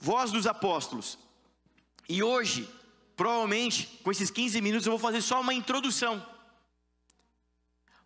Voz 0.00 0.30
dos 0.30 0.46
Apóstolos. 0.46 1.18
E 2.08 2.22
hoje, 2.22 2.68
provavelmente, 3.16 3.86
com 4.02 4.10
esses 4.10 4.30
15 4.30 4.60
minutos, 4.60 4.86
eu 4.86 4.92
vou 4.92 4.98
fazer 4.98 5.20
só 5.20 5.40
uma 5.40 5.52
introdução. 5.52 6.24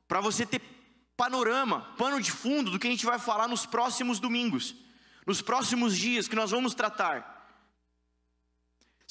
Para 0.09 0.21
você 0.21 0.45
ter 0.45 0.61
panorama, 1.17 1.95
pano 1.97 2.21
de 2.21 2.31
fundo 2.31 2.71
do 2.71 2.79
que 2.79 2.87
a 2.87 2.91
gente 2.91 3.07
vai 3.07 3.19
falar 3.19 3.47
nos 3.47 3.65
próximos 3.65 4.19
domingos, 4.19 4.75
nos 5.27 5.41
próximos 5.41 5.97
dias 5.97 6.27
que 6.27 6.37
nós 6.37 6.51
vamos 6.51 6.75
tratar. 6.75 7.32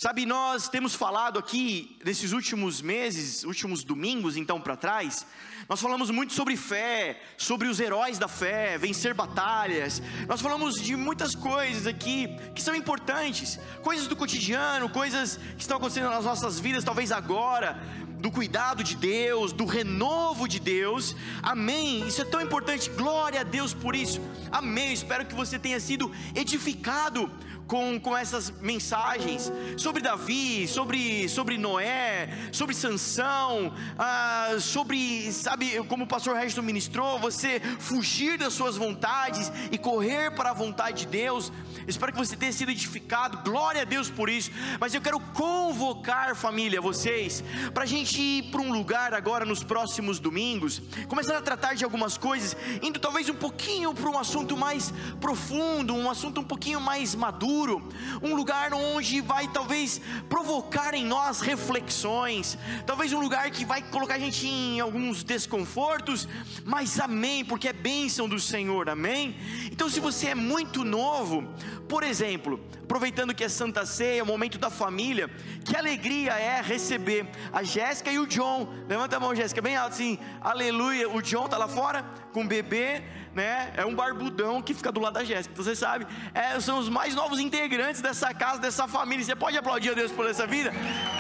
Sabe, 0.04 0.26
nós 0.26 0.68
temos 0.68 0.96
falado 0.96 1.38
aqui 1.38 1.96
nesses 2.04 2.32
últimos 2.32 2.82
meses, 2.82 3.44
últimos 3.44 3.84
domingos 3.84 4.36
então 4.36 4.60
para 4.60 4.76
trás, 4.76 5.28
nós 5.70 5.80
falamos 5.80 6.10
muito 6.10 6.34
sobre 6.34 6.58
fé, 6.58 7.22
sobre 7.38 7.68
os 7.68 7.80
heróis 7.80 8.18
da 8.18 8.28
fé, 8.28 8.80
vencer 8.80 9.14
batalhas. 9.14 10.02
Nós 10.28 10.42
falamos 10.42 10.82
de 10.82 10.96
muitas 10.96 11.36
coisas 11.36 11.86
aqui 11.86 12.36
que 12.56 12.64
são 12.64 12.74
importantes, 12.74 13.60
coisas 13.84 14.08
do 14.08 14.16
cotidiano, 14.16 14.90
coisas 14.90 15.38
que 15.56 15.62
estão 15.62 15.78
acontecendo 15.78 16.10
nas 16.10 16.26
nossas 16.26 16.60
vidas, 16.60 16.84
talvez 16.84 17.12
agora, 17.12 17.80
do 18.22 18.32
cuidado 18.32 18.84
de 18.84 18.96
Deus, 18.96 19.54
do 19.54 19.66
renovo 19.66 20.48
de 20.48 20.60
Deus. 20.60 21.16
Amém. 21.44 22.08
Isso 22.08 22.24
é 22.24 22.26
tão 22.26 22.42
importante. 22.42 22.90
Glória 22.90 23.42
a 23.42 23.44
Deus 23.44 23.72
por 23.72 23.96
isso. 23.96 24.20
Amém. 24.52 24.94
Espero 24.94 25.28
que 25.28 25.36
você 25.36 25.60
tenha 25.60 25.80
sido 25.80 26.12
edificado 26.36 27.30
com, 27.72 27.98
com 27.98 28.18
essas 28.18 28.52
mensagens 28.60 29.50
sobre 29.78 30.02
Davi, 30.02 30.68
sobre, 30.68 31.30
sobre 31.30 31.58
Noé, 31.58 32.28
sobre 32.52 32.76
Sansão, 32.76 33.74
ah, 33.98 34.58
sobre, 34.60 35.32
sabe, 35.32 35.82
como 35.86 36.04
o 36.04 36.08
pastor 36.08 36.36
Resto 36.36 36.62
ministrou, 36.62 37.18
você 37.18 37.62
fugir 37.80 38.38
das 38.38 38.54
suas 38.54 38.76
vontades 38.76 39.50
e 39.72 39.78
correr 39.78 40.32
para 40.32 40.50
a 40.50 40.54
vontade 40.54 41.06
de 41.06 41.08
Deus. 41.08 41.50
Espero 41.88 42.12
que 42.12 42.18
você 42.18 42.36
tenha 42.36 42.52
sido 42.52 42.72
edificado, 42.72 43.38
glória 43.50 43.84
a 43.84 43.86
Deus 43.86 44.10
por 44.10 44.30
isso. 44.30 44.52
Mas 44.78 44.94
eu 44.94 45.02
quero 45.02 45.22
convocar, 45.34 46.36
família, 46.36 46.82
vocês, 46.82 47.42
para 47.74 47.84
a 47.84 47.88
gente 47.88 48.22
ir 48.22 48.52
para 48.52 48.60
um 48.60 48.74
lugar 48.74 49.14
agora 49.14 49.46
nos 49.46 49.64
próximos 49.64 50.20
domingos, 50.20 50.82
começando 51.08 51.38
a 51.38 51.42
tratar 51.42 51.76
de 51.76 51.86
algumas 51.86 52.18
coisas, 52.18 52.54
indo 52.84 53.00
talvez 53.00 53.30
um 53.30 53.36
pouquinho 53.36 53.94
para 53.94 54.10
um 54.10 54.20
assunto 54.20 54.58
mais 54.58 54.94
profundo, 55.22 55.96
um 55.96 56.10
assunto 56.10 56.42
um 56.42 56.44
pouquinho 56.44 56.82
mais 56.82 57.16
maduro 57.16 57.61
um 57.70 58.36
lugar 58.36 58.74
onde 58.74 59.22
vai 59.22 59.48
talvez 59.48 60.02
provocar 60.30 60.94
em 60.94 61.06
nós 61.06 61.42
reflexões, 61.42 62.58
talvez 62.86 63.14
um 63.14 63.20
lugar 63.20 63.50
que 63.52 63.66
vai 63.66 63.82
colocar 63.82 64.16
a 64.16 64.20
gente 64.20 64.48
em 64.48 64.80
alguns 64.80 65.24
desconfortos, 65.24 66.28
mas 66.66 67.00
amém, 67.00 67.44
porque 67.46 67.68
é 67.68 67.74
bênção 67.74 68.28
do 68.28 68.40
Senhor, 68.40 68.90
amém? 68.90 69.36
Então, 69.72 69.90
se 69.90 70.00
você 70.00 70.30
é 70.30 70.36
muito 70.36 70.84
novo, 70.84 71.48
por 71.88 72.04
exemplo, 72.04 72.60
aproveitando 72.84 73.34
que 73.34 73.44
é 73.44 73.50
Santa 73.50 73.86
Ceia, 73.86 74.24
o 74.24 74.26
momento 74.26 74.58
da 74.58 74.70
família, 74.70 75.30
que 75.64 75.76
alegria 75.76 76.34
é 76.34 76.62
receber 76.62 77.28
a 77.52 77.64
Jéssica 77.64 78.12
e 78.12 78.20
o 78.20 78.28
John. 78.28 78.68
Levanta 78.88 79.18
a 79.18 79.20
mão, 79.20 79.36
Jéssica, 79.36 79.62
bem 79.62 79.76
alto 79.76 79.94
assim, 79.94 80.18
aleluia. 80.42 81.10
O 81.10 81.22
John 81.22 81.48
tá 81.48 81.58
lá 81.58 81.68
fora 81.68 82.04
com 82.34 82.44
o 82.44 82.48
bebê 82.48 83.04
né? 83.34 83.72
É 83.76 83.86
um 83.86 83.96
barbudão 83.96 84.62
que 84.62 84.74
fica 84.74 84.92
do 84.92 85.00
lado 85.00 85.14
da 85.14 85.24
Jéssica. 85.24 85.54
Então 85.54 85.64
você 85.64 85.76
sabe, 85.76 86.06
é, 86.34 86.60
são 86.60 86.80
os 86.80 86.90
mais 86.90 87.16
novos 87.16 87.40
integrantes 87.40 88.02
dessa 88.02 88.34
casa, 88.34 88.60
dessa 88.60 88.88
família. 88.88 89.24
Você 89.24 89.36
pode 89.36 89.58
aplaudir 89.58 89.92
a 89.92 89.94
Deus 89.94 90.12
por 90.12 90.30
essa 90.30 90.46
vida? 90.46 90.72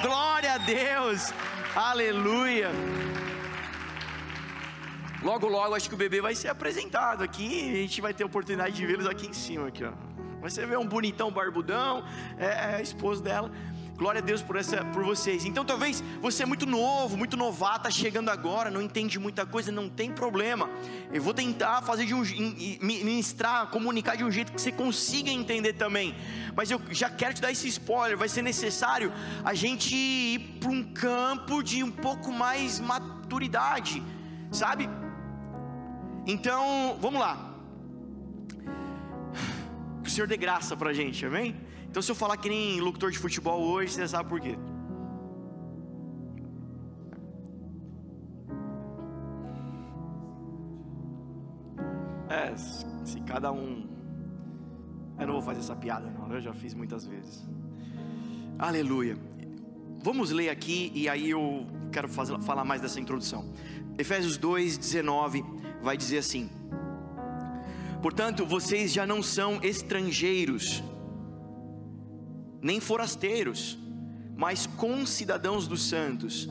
Glória 0.01 0.53
a 0.53 0.57
Deus! 0.57 1.33
Aleluia! 1.75 2.69
Logo, 5.23 5.47
logo, 5.47 5.75
acho 5.75 5.87
que 5.87 5.93
o 5.93 5.97
bebê 5.97 6.19
vai 6.19 6.33
ser 6.33 6.47
apresentado 6.47 7.23
aqui. 7.23 7.69
A 7.69 7.75
gente 7.75 8.01
vai 8.01 8.13
ter 8.13 8.23
a 8.23 8.25
oportunidade 8.25 8.75
de 8.75 8.85
vê-los 8.85 9.05
aqui 9.05 9.27
em 9.27 9.33
cima, 9.33 9.67
aqui, 9.67 9.83
ó. 9.83 9.91
Você 10.41 10.65
vê 10.65 10.75
um 10.75 10.87
bonitão 10.87 11.31
barbudão, 11.31 12.03
é, 12.39 12.77
é 12.77 12.81
esposo 12.81 13.21
dela. 13.21 13.51
Glória 14.01 14.17
a 14.17 14.23
Deus 14.23 14.41
por, 14.41 14.55
essa, 14.55 14.83
por 14.85 15.03
vocês. 15.03 15.45
Então 15.45 15.63
talvez 15.63 16.03
você 16.19 16.41
é 16.41 16.45
muito 16.47 16.65
novo, 16.65 17.15
muito 17.15 17.37
novato, 17.37 17.87
está 17.87 17.91
chegando 17.91 18.29
agora, 18.29 18.71
não 18.71 18.81
entende 18.81 19.19
muita 19.19 19.45
coisa, 19.45 19.71
não 19.71 19.87
tem 19.87 20.11
problema. 20.11 20.67
Eu 21.13 21.21
vou 21.21 21.35
tentar 21.35 21.83
fazer 21.83 22.07
de 22.07 22.15
um 22.15 22.23
ministrar, 22.81 23.67
comunicar 23.67 24.17
de 24.17 24.23
um 24.23 24.31
jeito 24.31 24.51
que 24.53 24.59
você 24.59 24.71
consiga 24.71 25.29
entender 25.29 25.73
também. 25.73 26.15
Mas 26.55 26.71
eu 26.71 26.81
já 26.89 27.11
quero 27.11 27.35
te 27.35 27.41
dar 27.41 27.51
esse 27.51 27.67
spoiler, 27.67 28.17
vai 28.17 28.27
ser 28.27 28.41
necessário 28.41 29.13
a 29.45 29.53
gente 29.53 29.95
ir 29.95 30.57
para 30.59 30.71
um 30.71 30.81
campo 30.81 31.61
de 31.61 31.83
um 31.83 31.91
pouco 31.91 32.31
mais 32.31 32.79
maturidade, 32.79 34.01
sabe? 34.51 34.89
Então, 36.25 36.97
vamos 36.99 37.19
lá. 37.19 37.55
Que 40.01 40.09
o 40.09 40.11
Senhor 40.11 40.25
dê 40.25 40.37
graça 40.37 40.75
para 40.75 40.89
a 40.89 40.93
gente, 40.93 41.23
amém? 41.23 41.55
Então, 41.91 42.01
se 42.01 42.09
eu 42.09 42.15
falar 42.15 42.37
que 42.37 42.47
nem 42.47 42.79
locutor 42.79 43.11
de 43.11 43.19
futebol 43.19 43.61
hoje, 43.61 43.91
você 43.91 44.07
sabe 44.07 44.29
por 44.29 44.39
quê. 44.39 44.57
É, 52.29 52.55
se 52.55 53.19
cada 53.27 53.51
um. 53.51 53.89
Eu 55.19 55.27
não 55.27 55.33
vou 55.33 55.41
fazer 55.41 55.59
essa 55.59 55.75
piada, 55.75 56.09
não. 56.09 56.33
Eu 56.33 56.39
já 56.39 56.53
fiz 56.53 56.73
muitas 56.73 57.05
vezes. 57.05 57.45
Aleluia. 58.57 59.17
Vamos 60.01 60.31
ler 60.31 60.47
aqui 60.47 60.93
e 60.95 61.09
aí 61.09 61.29
eu 61.29 61.67
quero 61.91 62.07
fazer, 62.07 62.39
falar 62.39 62.63
mais 62.63 62.79
dessa 62.79 63.01
introdução. 63.01 63.51
Efésios 63.97 64.37
2, 64.37 64.77
19 64.77 65.43
vai 65.81 65.97
dizer 65.97 66.19
assim: 66.19 66.49
Portanto, 68.01 68.45
vocês 68.45 68.93
já 68.93 69.05
não 69.05 69.21
são 69.21 69.61
estrangeiros 69.61 70.81
nem 72.61 72.79
forasteiros, 72.79 73.77
mas 74.35 74.65
concidadãos 74.65 75.67
dos 75.67 75.83
santos 75.87 76.47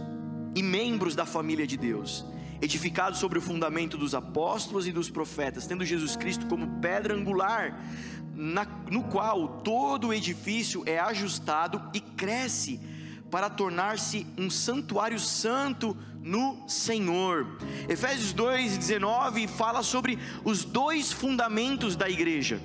e 0.55 0.63
membros 0.63 1.15
da 1.15 1.25
família 1.25 1.67
de 1.67 1.77
Deus, 1.77 2.25
edificados 2.61 3.19
sobre 3.19 3.39
o 3.39 3.43
fundamento 3.43 3.97
dos 3.97 4.15
apóstolos 4.15 4.87
e 4.87 4.93
dos 4.93 5.09
profetas, 5.09 5.67
tendo 5.67 5.85
Jesus 5.85 6.17
Cristo 6.17 6.47
como 6.47 6.81
pedra 6.81 7.15
angular, 7.15 7.81
na, 8.35 8.67
no 8.91 9.05
qual 9.05 9.61
todo 9.63 10.09
o 10.09 10.15
edifício 10.15 10.83
é 10.87 10.99
ajustado 10.99 11.83
e 11.95 12.01
cresce 12.01 12.81
para 13.31 13.49
tornar-se 13.49 14.27
um 14.37 14.51
santuário 14.51 15.21
santo 15.21 15.97
no 16.21 16.69
Senhor. 16.69 17.47
Efésios 17.89 18.33
2:19 18.35 19.47
fala 19.47 19.83
sobre 19.83 20.19
os 20.45 20.65
dois 20.65 21.13
fundamentos 21.13 21.95
da 21.95 22.09
igreja 22.09 22.61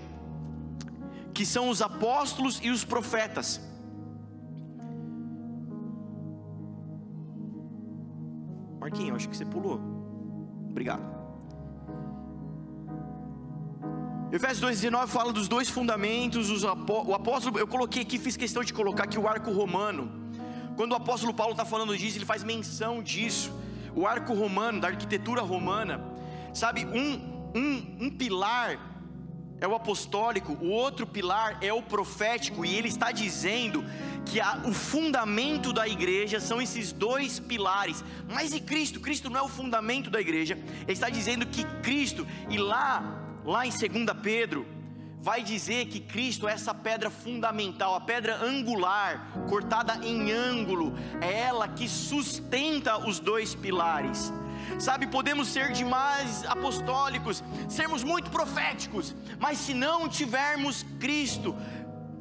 que 1.35 1.46
são 1.46 1.69
os 1.69 1.81
apóstolos 1.81 2.59
e 2.63 2.69
os 2.75 2.84
profetas. 2.85 3.62
Marquinhos, 8.79 9.18
acho 9.18 9.29
que 9.29 9.35
você 9.35 9.46
pulou. 9.46 9.78
Obrigado. 10.69 11.03
Efésios 14.31 14.81
2,19 14.81 15.07
fala 15.07 15.31
dos 15.34 15.47
dois 15.47 15.69
fundamentos, 15.69 16.50
os 16.50 16.63
apó 16.63 17.03
o 17.03 17.13
apóstolo, 17.13 17.59
eu 17.59 17.67
coloquei 17.67 18.02
aqui, 18.02 18.17
fiz 18.17 18.35
questão 18.38 18.63
de 18.63 18.73
colocar 18.73 19.03
aqui 19.03 19.19
o 19.19 19.28
arco 19.28 19.52
romano. 19.52 20.03
Quando 20.78 20.94
o 20.94 20.96
apóstolo 20.96 21.34
Paulo 21.34 21.52
está 21.52 21.66
falando 21.66 21.97
disso, 21.97 22.17
ele 22.17 22.25
faz 22.25 22.44
menção 22.44 23.03
disso. 23.03 23.53
O 23.94 24.07
arco 24.07 24.34
romano, 24.34 24.79
da 24.81 24.88
arquitetura 24.88 25.41
romana, 25.41 26.02
sabe, 26.53 26.85
um, 26.85 27.09
um, 27.56 28.06
um 28.06 28.09
pilar 28.09 28.95
é 29.60 29.68
o 29.68 29.76
apostólico, 29.76 30.54
o 30.62 30.70
outro 30.70 31.08
pilar 31.08 31.58
é 31.62 31.72
o 31.72 31.82
profético, 31.82 32.66
e 32.66 32.76
ele 32.76 32.90
está 32.90 33.12
dizendo 33.12 33.84
que 34.26 34.40
a, 34.40 34.62
o 34.66 34.74
fundamento 34.74 35.72
da 35.72 35.88
igreja 35.88 36.40
são 36.40 36.62
esses 36.62 36.92
dois 36.92 37.40
pilares. 37.40 38.04
Mas 38.30 38.54
e 38.54 38.60
Cristo? 38.60 39.00
Cristo 39.00 39.30
não 39.30 39.40
é 39.40 39.44
o 39.44 39.48
fundamento 39.48 40.10
da 40.10 40.20
igreja. 40.20 40.58
Ele 40.82 40.92
está 40.92 41.10
dizendo 41.10 41.46
que 41.46 41.64
Cristo, 41.82 42.28
e 42.50 42.58
lá, 42.58 43.22
lá 43.46 43.66
em 43.66 43.70
2 43.70 43.82
Pedro, 44.22 44.66
vai 45.22 45.42
dizer 45.42 45.88
que 45.88 46.00
Cristo 46.00 46.48
é 46.48 46.52
essa 46.52 46.74
pedra 46.74 47.10
fundamental, 47.10 47.96
a 47.96 48.02
pedra 48.02 48.44
angular, 48.44 49.32
cortada 49.50 50.06
em 50.06 50.32
ângulo, 50.32 50.94
é 51.20 51.40
ela 51.41 51.68
que 51.68 51.88
sustenta 51.88 52.97
os 52.97 53.20
dois 53.20 53.56
pilares. 53.56 54.32
Sabe, 54.79 55.08
podemos 55.08 55.47
ser 55.47 55.72
demais 55.72 56.46
apostólicos, 56.46 57.44
sermos 57.70 58.03
muito 58.03 58.29
proféticos, 58.29 59.16
mas 59.40 59.58
se 59.58 59.73
não 59.73 60.08
tivermos 60.08 60.85
Cristo 61.00 61.56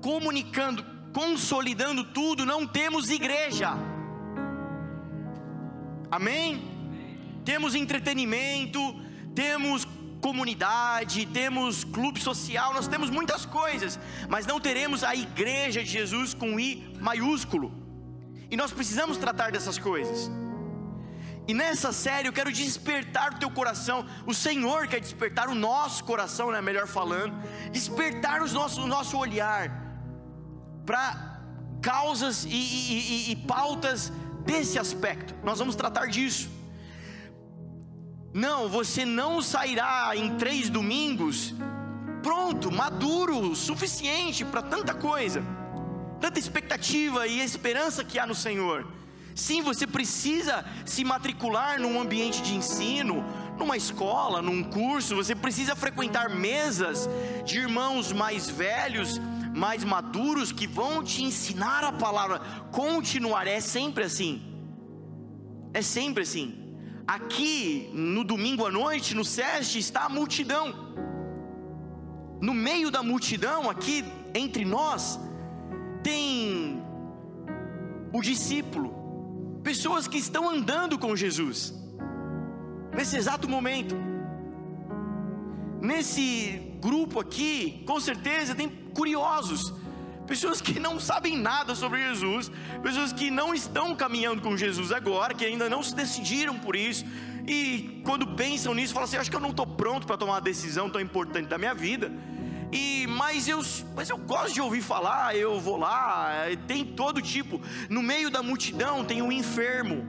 comunicando, 0.00 0.84
consolidando 1.12 2.04
tudo, 2.04 2.44
não 2.44 2.66
temos 2.66 3.10
igreja. 3.10 3.70
Amém? 6.10 6.62
Temos 7.44 7.74
entretenimento, 7.74 8.80
temos 9.34 9.86
comunidade, 10.20 11.26
temos 11.26 11.84
clube 11.84 12.18
social, 12.18 12.72
nós 12.72 12.88
temos 12.88 13.10
muitas 13.10 13.44
coisas, 13.44 13.98
mas 14.28 14.46
não 14.46 14.58
teremos 14.58 15.04
a 15.04 15.14
igreja 15.14 15.82
de 15.82 15.90
Jesus 15.90 16.32
com 16.32 16.58
I 16.58 16.96
maiúsculo. 17.00 17.72
E 18.50 18.56
nós 18.56 18.72
precisamos 18.72 19.18
tratar 19.18 19.52
dessas 19.52 19.78
coisas. 19.78 20.30
E 21.46 21.52
nessa 21.52 21.92
série 21.92 22.26
eu 22.28 22.32
quero 22.32 22.50
despertar 22.50 23.32
o 23.32 23.38
teu 23.38 23.50
coração. 23.50 24.06
O 24.26 24.32
Senhor 24.32 24.88
quer 24.88 25.00
despertar 25.00 25.48
o 25.48 25.54
nosso 25.54 26.02
coração, 26.04 26.50
né? 26.50 26.60
Melhor 26.62 26.86
falando, 26.86 27.34
despertar 27.70 28.42
os 28.42 28.52
nossos, 28.52 28.78
o 28.78 28.86
nosso 28.86 29.18
olhar 29.18 29.70
para 30.86 31.40
causas 31.82 32.44
e, 32.44 32.48
e, 32.48 33.28
e, 33.28 33.32
e 33.32 33.36
pautas 33.36 34.10
desse 34.44 34.78
aspecto. 34.78 35.34
Nós 35.42 35.58
vamos 35.58 35.76
tratar 35.76 36.06
disso. 36.06 36.48
Não, 38.32 38.68
você 38.68 39.04
não 39.04 39.40
sairá 39.42 40.12
em 40.16 40.36
três 40.36 40.70
domingos 40.70 41.54
pronto, 42.22 42.72
maduro, 42.72 43.54
suficiente 43.54 44.46
para 44.46 44.62
tanta 44.62 44.94
coisa, 44.94 45.44
tanta 46.18 46.38
expectativa 46.38 47.26
e 47.26 47.40
esperança 47.40 48.02
que 48.02 48.18
há 48.18 48.26
no 48.26 48.34
Senhor. 48.34 48.86
Sim, 49.34 49.62
você 49.62 49.86
precisa 49.86 50.64
se 50.84 51.04
matricular 51.04 51.80
num 51.80 52.00
ambiente 52.00 52.40
de 52.40 52.54
ensino, 52.54 53.24
numa 53.58 53.76
escola, 53.76 54.40
num 54.40 54.62
curso, 54.62 55.16
você 55.16 55.34
precisa 55.34 55.74
frequentar 55.74 56.30
mesas 56.30 57.08
de 57.44 57.58
irmãos 57.58 58.12
mais 58.12 58.48
velhos, 58.48 59.20
mais 59.54 59.82
maduros, 59.84 60.52
que 60.52 60.66
vão 60.66 61.02
te 61.02 61.22
ensinar 61.22 61.82
a 61.84 61.92
palavra. 61.92 62.40
Continuar, 62.70 63.46
é 63.46 63.60
sempre 63.60 64.04
assim. 64.04 64.42
É 65.72 65.82
sempre 65.82 66.22
assim. 66.22 66.76
Aqui, 67.06 67.90
no 67.92 68.24
domingo 68.24 68.64
à 68.64 68.70
noite, 68.70 69.14
no 69.14 69.24
SEST, 69.24 69.78
está 69.78 70.04
a 70.04 70.08
multidão. 70.08 70.94
No 72.40 72.54
meio 72.54 72.90
da 72.90 73.02
multidão, 73.02 73.68
aqui 73.68 74.04
entre 74.34 74.64
nós, 74.64 75.18
tem 76.02 76.82
o 78.12 78.20
discípulo, 78.20 79.03
pessoas 79.64 80.06
que 80.06 80.18
estão 80.18 80.48
andando 80.48 80.98
com 80.98 81.16
Jesus 81.16 81.74
nesse 82.94 83.16
exato 83.16 83.48
momento. 83.48 83.96
Nesse 85.80 86.76
grupo 86.80 87.18
aqui, 87.18 87.82
com 87.86 87.98
certeza 87.98 88.54
tem 88.54 88.68
curiosos, 88.68 89.72
pessoas 90.26 90.60
que 90.60 90.78
não 90.78 91.00
sabem 91.00 91.36
nada 91.36 91.74
sobre 91.74 92.06
Jesus, 92.08 92.50
pessoas 92.82 93.12
que 93.12 93.30
não 93.30 93.54
estão 93.54 93.96
caminhando 93.96 94.40
com 94.42 94.56
Jesus 94.56 94.92
agora, 94.92 95.34
que 95.34 95.44
ainda 95.44 95.68
não 95.68 95.82
se 95.82 95.94
decidiram 95.94 96.58
por 96.58 96.76
isso, 96.76 97.04
e 97.46 98.00
quando 98.04 98.34
pensam 98.34 98.74
nisso, 98.74 98.94
falam 98.94 99.04
assim: 99.04 99.16
acho 99.16 99.30
que 99.30 99.36
eu 99.36 99.40
não 99.40 99.50
estou 99.50 99.66
pronto 99.66 100.06
para 100.06 100.16
tomar 100.16 100.34
uma 100.34 100.40
decisão 100.40 100.88
tão 100.88 101.00
importante 101.00 101.48
da 101.48 101.58
minha 101.58 101.74
vida. 101.74 102.10
E, 102.74 103.06
mas, 103.06 103.46
eu, 103.46 103.62
mas 103.94 104.10
eu 104.10 104.18
gosto 104.18 104.54
de 104.54 104.60
ouvir 104.60 104.82
falar, 104.82 105.36
eu 105.36 105.60
vou 105.60 105.76
lá, 105.76 106.32
tem 106.66 106.84
todo 106.84 107.22
tipo. 107.22 107.60
No 107.88 108.02
meio 108.02 108.28
da 108.28 108.42
multidão 108.42 109.04
tem 109.04 109.22
o 109.22 109.26
um 109.26 109.32
enfermo, 109.32 110.04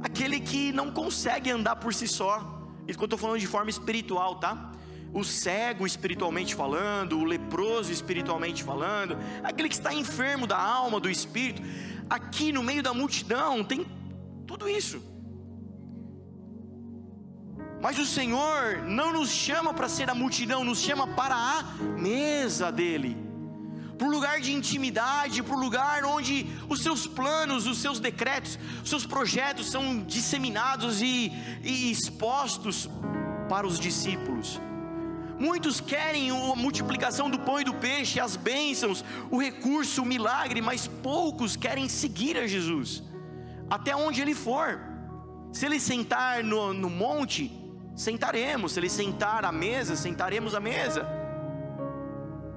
aquele 0.00 0.38
que 0.38 0.70
não 0.70 0.92
consegue 0.92 1.50
andar 1.50 1.74
por 1.74 1.92
si 1.92 2.06
só. 2.06 2.68
Isso 2.86 2.96
que 2.96 3.02
eu 3.02 3.06
estou 3.06 3.18
falando 3.18 3.40
de 3.40 3.48
forma 3.48 3.68
espiritual, 3.68 4.36
tá? 4.36 4.70
O 5.12 5.24
cego 5.24 5.84
espiritualmente 5.84 6.54
falando, 6.54 7.18
o 7.18 7.24
leproso 7.24 7.90
espiritualmente 7.90 8.62
falando, 8.62 9.18
aquele 9.42 9.68
que 9.68 9.74
está 9.74 9.92
enfermo 9.92 10.46
da 10.46 10.56
alma, 10.56 11.00
do 11.00 11.10
espírito. 11.10 11.62
Aqui 12.08 12.52
no 12.52 12.62
meio 12.62 12.82
da 12.82 12.94
multidão 12.94 13.64
tem 13.64 13.84
tudo 14.46 14.68
isso. 14.68 15.02
Mas 17.84 17.98
o 17.98 18.06
Senhor 18.06 18.82
não 18.86 19.12
nos 19.12 19.28
chama 19.28 19.74
para 19.74 19.90
ser 19.90 20.08
a 20.08 20.14
multidão, 20.14 20.64
nos 20.64 20.80
chama 20.80 21.06
para 21.06 21.34
a 21.34 21.62
mesa 21.98 22.72
dele 22.72 23.14
para 23.98 24.08
o 24.08 24.10
lugar 24.10 24.40
de 24.40 24.52
intimidade, 24.52 25.42
para 25.42 25.54
o 25.54 25.60
lugar 25.60 26.04
onde 26.04 26.46
os 26.68 26.82
seus 26.82 27.06
planos, 27.06 27.66
os 27.66 27.78
seus 27.78 28.00
decretos, 28.00 28.58
os 28.82 28.90
seus 28.90 29.06
projetos 29.06 29.70
são 29.70 30.02
disseminados 30.02 31.00
e, 31.00 31.30
e 31.62 31.90
expostos 31.90 32.88
para 33.48 33.66
os 33.66 33.78
discípulos. 33.78 34.60
Muitos 35.38 35.80
querem 35.80 36.30
a 36.30 36.56
multiplicação 36.56 37.28
do 37.28 37.38
pão 37.38 37.60
e 37.60 37.64
do 37.64 37.74
peixe, 37.74 38.18
as 38.18 38.34
bênçãos, 38.34 39.04
o 39.30 39.40
recurso, 39.40 40.02
o 40.02 40.06
milagre, 40.06 40.60
mas 40.60 40.88
poucos 40.88 41.54
querem 41.54 41.88
seguir 41.88 42.36
a 42.36 42.46
Jesus, 42.46 43.02
até 43.68 43.94
onde 43.94 44.22
ele 44.22 44.34
for. 44.34 44.80
Se 45.52 45.66
ele 45.66 45.78
sentar 45.78 46.42
no, 46.42 46.72
no 46.72 46.90
monte, 46.90 47.63
sentaremos, 47.94 48.72
se 48.72 48.80
ele 48.80 48.90
sentar 48.90 49.44
à 49.44 49.52
mesa, 49.52 49.96
sentaremos 49.96 50.54
à 50.54 50.60
mesa 50.60 51.24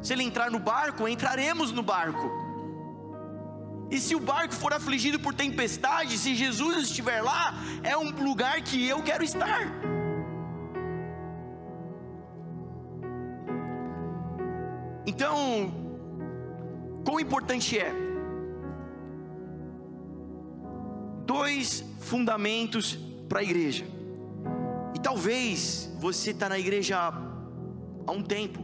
se 0.02 0.14
ele 0.14 0.24
entrar 0.24 0.52
no 0.52 0.60
barco, 0.60 1.08
entraremos 1.08 1.72
no 1.72 1.82
barco. 1.82 2.30
E 3.90 4.00
se 4.00 4.16
o 4.16 4.20
barco 4.20 4.54
for 4.54 4.74
afligido 4.74 5.20
por 5.20 5.34
tempestade, 5.34 6.18
se 6.18 6.36
Jesus 6.36 6.84
estiver 6.84 7.22
lá, 7.22 7.54
é 7.84 7.98
um 7.98 8.12
lugar 8.12 8.62
que 8.62 8.88
eu 8.88 9.02
quero 9.02 9.24
estar. 9.24 9.62
Então, 15.06 15.74
quão 17.06 17.20
importante 17.20 17.80
é? 17.80 17.94
Dois 21.26 21.84
fundamentos 22.02 22.98
para 23.28 23.40
a 23.40 23.44
igreja. 23.44 23.97
E 24.98 25.00
talvez 25.00 25.88
você 26.00 26.32
está 26.32 26.50
na 26.50 26.58
igreja 26.58 26.98
há 26.98 28.12
um 28.12 28.24
tempo, 28.24 28.60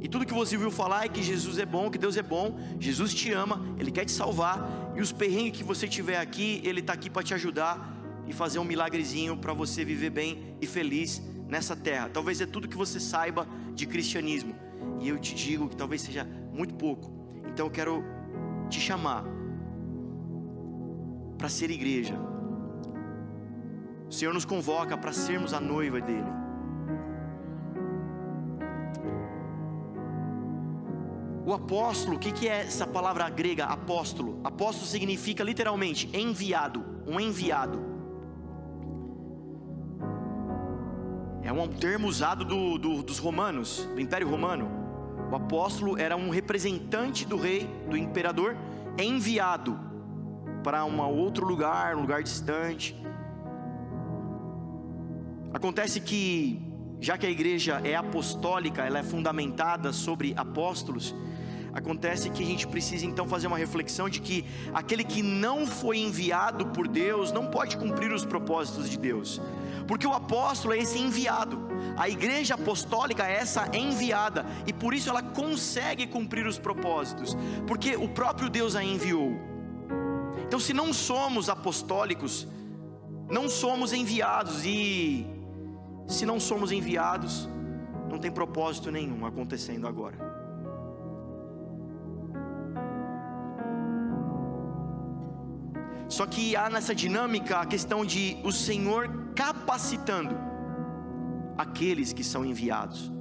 e 0.00 0.08
tudo 0.08 0.26
que 0.26 0.34
você 0.34 0.56
ouviu 0.56 0.68
falar 0.68 1.04
é 1.04 1.08
que 1.08 1.22
Jesus 1.22 1.58
é 1.58 1.64
bom, 1.64 1.88
que 1.92 1.96
Deus 1.96 2.16
é 2.16 2.22
bom, 2.22 2.58
Jesus 2.80 3.14
te 3.14 3.30
ama, 3.30 3.64
Ele 3.78 3.92
quer 3.92 4.04
te 4.04 4.10
salvar, 4.10 4.68
e 4.96 5.00
os 5.00 5.12
perrengues 5.12 5.58
que 5.58 5.62
você 5.62 5.86
tiver 5.86 6.18
aqui, 6.18 6.60
Ele 6.64 6.80
está 6.80 6.92
aqui 6.92 7.08
para 7.08 7.22
te 7.22 7.34
ajudar 7.34 7.94
e 8.26 8.32
fazer 8.32 8.58
um 8.58 8.64
milagrezinho 8.64 9.36
para 9.36 9.52
você 9.52 9.84
viver 9.84 10.10
bem 10.10 10.56
e 10.60 10.66
feliz 10.66 11.22
nessa 11.46 11.76
terra. 11.76 12.10
Talvez 12.12 12.40
é 12.40 12.46
tudo 12.46 12.66
que 12.66 12.76
você 12.76 12.98
saiba 12.98 13.46
de 13.72 13.86
cristianismo, 13.86 14.56
e 15.00 15.08
eu 15.08 15.16
te 15.20 15.36
digo 15.36 15.68
que 15.68 15.76
talvez 15.76 16.02
seja 16.02 16.26
muito 16.52 16.74
pouco. 16.74 17.12
Então 17.46 17.66
eu 17.66 17.70
quero 17.70 18.02
te 18.68 18.80
chamar 18.80 19.24
para 21.38 21.48
ser 21.48 21.70
igreja. 21.70 22.18
O 24.08 24.12
Senhor 24.12 24.32
nos 24.32 24.44
convoca 24.44 24.96
para 24.96 25.12
sermos 25.12 25.52
a 25.52 25.60
noiva 25.60 26.00
dele. 26.00 26.46
O 31.44 31.52
apóstolo, 31.52 32.16
o 32.16 32.18
que, 32.18 32.32
que 32.32 32.48
é 32.48 32.62
essa 32.62 32.86
palavra 32.86 33.28
grega, 33.28 33.66
apóstolo? 33.66 34.40
Apóstolo 34.42 34.86
significa 34.86 35.44
literalmente 35.44 36.10
enviado, 36.12 36.84
um 37.06 37.20
enviado. 37.20 37.80
É 41.44 41.52
um 41.52 41.68
termo 41.68 42.08
usado 42.08 42.44
do, 42.44 42.76
do, 42.76 43.02
dos 43.04 43.18
romanos, 43.18 43.88
do 43.94 44.00
Império 44.00 44.28
Romano. 44.28 44.68
O 45.30 45.36
apóstolo 45.36 45.96
era 45.96 46.16
um 46.16 46.30
representante 46.30 47.24
do 47.24 47.36
rei, 47.36 47.70
do 47.88 47.96
imperador, 47.96 48.56
enviado 48.98 49.78
para 50.64 50.84
um 50.84 51.00
outro 51.00 51.46
lugar, 51.46 51.94
um 51.94 52.00
lugar 52.00 52.24
distante. 52.24 53.00
Acontece 55.56 56.00
que, 56.00 56.60
já 57.00 57.16
que 57.16 57.24
a 57.24 57.30
igreja 57.30 57.80
é 57.82 57.94
apostólica, 57.96 58.82
ela 58.82 58.98
é 58.98 59.02
fundamentada 59.02 59.90
sobre 59.90 60.34
apóstolos, 60.36 61.14
Acontece 61.76 62.30
que 62.30 62.42
a 62.42 62.46
gente 62.46 62.66
precisa 62.66 63.04
então 63.04 63.28
fazer 63.28 63.46
uma 63.46 63.58
reflexão 63.58 64.08
de 64.08 64.18
que 64.18 64.46
aquele 64.72 65.04
que 65.04 65.22
não 65.22 65.66
foi 65.66 65.98
enviado 65.98 66.68
por 66.68 66.88
Deus 66.88 67.32
não 67.32 67.48
pode 67.48 67.76
cumprir 67.76 68.10
os 68.12 68.24
propósitos 68.24 68.88
de 68.88 68.98
Deus. 68.98 69.42
Porque 69.86 70.06
o 70.06 70.14
apóstolo 70.14 70.72
é 70.72 70.78
esse 70.78 70.98
enviado, 70.98 71.58
a 71.98 72.08
igreja 72.08 72.54
apostólica 72.54 73.26
é 73.26 73.34
essa 73.34 73.68
enviada, 73.76 74.46
e 74.66 74.72
por 74.72 74.94
isso 74.94 75.10
ela 75.10 75.22
consegue 75.22 76.06
cumprir 76.06 76.46
os 76.46 76.58
propósitos, 76.58 77.36
porque 77.66 77.94
o 77.94 78.08
próprio 78.08 78.48
Deus 78.48 78.74
a 78.74 78.82
enviou. 78.82 79.38
Então, 80.46 80.58
se 80.58 80.72
não 80.72 80.94
somos 80.94 81.50
apostólicos, 81.50 82.48
não 83.28 83.50
somos 83.50 83.92
enviados, 83.92 84.64
e 84.64 85.26
se 86.06 86.24
não 86.24 86.38
somos 86.38 86.72
enviados, 86.72 87.48
não 88.08 88.18
tem 88.18 88.30
propósito 88.30 88.90
nenhum 88.90 89.26
acontecendo 89.26 89.86
agora. 89.86 90.16
Só 96.08 96.24
que 96.24 96.54
há 96.54 96.70
nessa 96.70 96.94
dinâmica 96.94 97.58
a 97.58 97.66
questão 97.66 98.04
de 98.04 98.38
o 98.44 98.52
Senhor 98.52 99.32
capacitando 99.34 100.36
aqueles 101.58 102.12
que 102.12 102.22
são 102.22 102.44
enviados. 102.44 103.12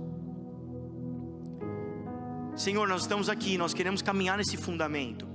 Senhor, 2.56 2.88
nós 2.88 3.02
estamos 3.02 3.28
aqui, 3.28 3.58
nós 3.58 3.74
queremos 3.74 4.02
caminhar 4.02 4.38
nesse 4.38 4.56
fundamento, 4.56 5.28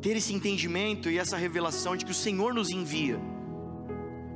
ter 0.00 0.16
esse 0.16 0.32
entendimento 0.32 1.10
e 1.10 1.18
essa 1.18 1.36
revelação 1.36 1.96
de 1.96 2.04
que 2.04 2.12
o 2.12 2.14
Senhor 2.14 2.52
nos 2.54 2.70
envia, 2.70 3.18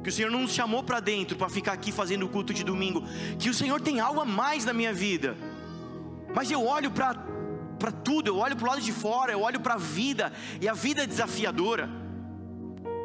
que 0.02 0.08
o 0.08 0.12
Senhor 0.12 0.30
não 0.30 0.42
nos 0.42 0.52
chamou 0.52 0.82
para 0.82 1.00
dentro 1.00 1.36
para 1.36 1.48
ficar 1.48 1.72
aqui 1.72 1.90
fazendo 1.92 2.26
o 2.26 2.28
culto 2.28 2.54
de 2.54 2.64
domingo, 2.64 3.02
que 3.38 3.50
o 3.50 3.54
Senhor 3.54 3.80
tem 3.80 4.00
algo 4.00 4.20
a 4.20 4.24
mais 4.24 4.64
na 4.64 4.72
minha 4.72 4.92
vida, 4.92 5.36
mas 6.34 6.50
eu 6.50 6.64
olho 6.64 6.90
para 6.90 7.14
tudo, 8.04 8.28
eu 8.28 8.36
olho 8.36 8.56
para 8.56 8.64
o 8.64 8.70
lado 8.70 8.80
de 8.80 8.92
fora, 8.92 9.32
eu 9.32 9.40
olho 9.40 9.60
para 9.60 9.74
a 9.74 9.78
vida, 9.78 10.32
e 10.60 10.68
a 10.68 10.74
vida 10.74 11.02
é 11.02 11.06
desafiadora. 11.06 11.88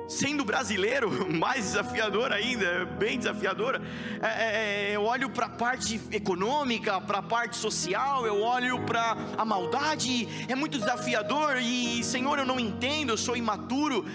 sendo 0.07 0.43
brasileiro, 0.43 1.09
mais 1.33 1.63
desafiador 1.65 2.31
ainda, 2.31 2.85
bem 2.85 3.17
desafiadora. 3.17 3.81
É, 4.21 4.27
é, 4.27 4.91
é 4.91 4.95
eu 4.95 5.03
olho 5.03 5.29
para 5.29 5.47
a 5.47 5.49
parte 5.49 5.99
econômica, 6.11 6.99
para 7.01 7.19
a 7.19 7.23
parte 7.23 7.55
social, 7.55 8.25
eu 8.27 8.41
olho 8.41 8.81
para 8.81 9.17
a 9.37 9.45
maldade, 9.45 10.27
é 10.47 10.55
muito 10.55 10.77
desafiador 10.77 11.57
e, 11.59 12.03
Senhor, 12.03 12.37
eu 12.37 12.45
não 12.45 12.59
entendo, 12.59 13.11
eu 13.11 13.17
sou 13.17 13.35
imaturo. 13.35 14.05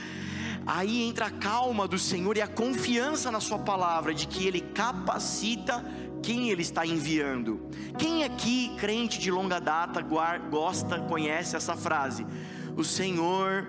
Aí 0.69 1.09
entra 1.09 1.29
a 1.29 1.31
calma 1.31 1.89
do 1.89 1.99
Senhor 1.99 2.37
e 2.37 2.43
a 2.43 2.47
confiança 2.47 3.31
na 3.31 3.41
Sua 3.41 3.59
palavra, 3.59 4.13
de 4.13 4.29
que 4.29 4.47
Ele 4.47 4.61
capacita 4.61 5.83
quem 6.23 6.51
Ele 6.51 6.61
está 6.61 6.85
enviando. 6.85 7.71
Quem 7.99 8.23
aqui, 8.23 8.77
crente 8.77 9.19
de 9.19 9.31
longa 9.31 9.59
data, 9.59 10.03
gosta, 10.03 11.01
conhece 11.01 11.57
essa 11.57 11.75
frase? 11.75 12.27
O 12.77 12.85
Senhor 12.85 13.67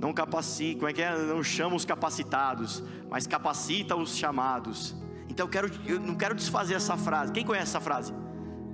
não 0.00 0.10
capacita, 0.10 0.78
como 0.78 0.88
é 0.88 0.94
que 0.94 1.02
é? 1.02 1.14
Não 1.18 1.44
chama 1.44 1.76
os 1.76 1.84
capacitados, 1.84 2.82
mas 3.10 3.26
capacita 3.26 3.94
os 3.94 4.16
chamados. 4.16 4.96
Então 5.28 5.44
eu, 5.44 5.50
quero, 5.50 5.70
eu 5.84 6.00
não 6.00 6.14
quero 6.14 6.34
desfazer 6.34 6.76
essa 6.76 6.96
frase. 6.96 7.30
Quem 7.30 7.44
conhece 7.44 7.68
essa 7.68 7.80
frase? 7.80 8.10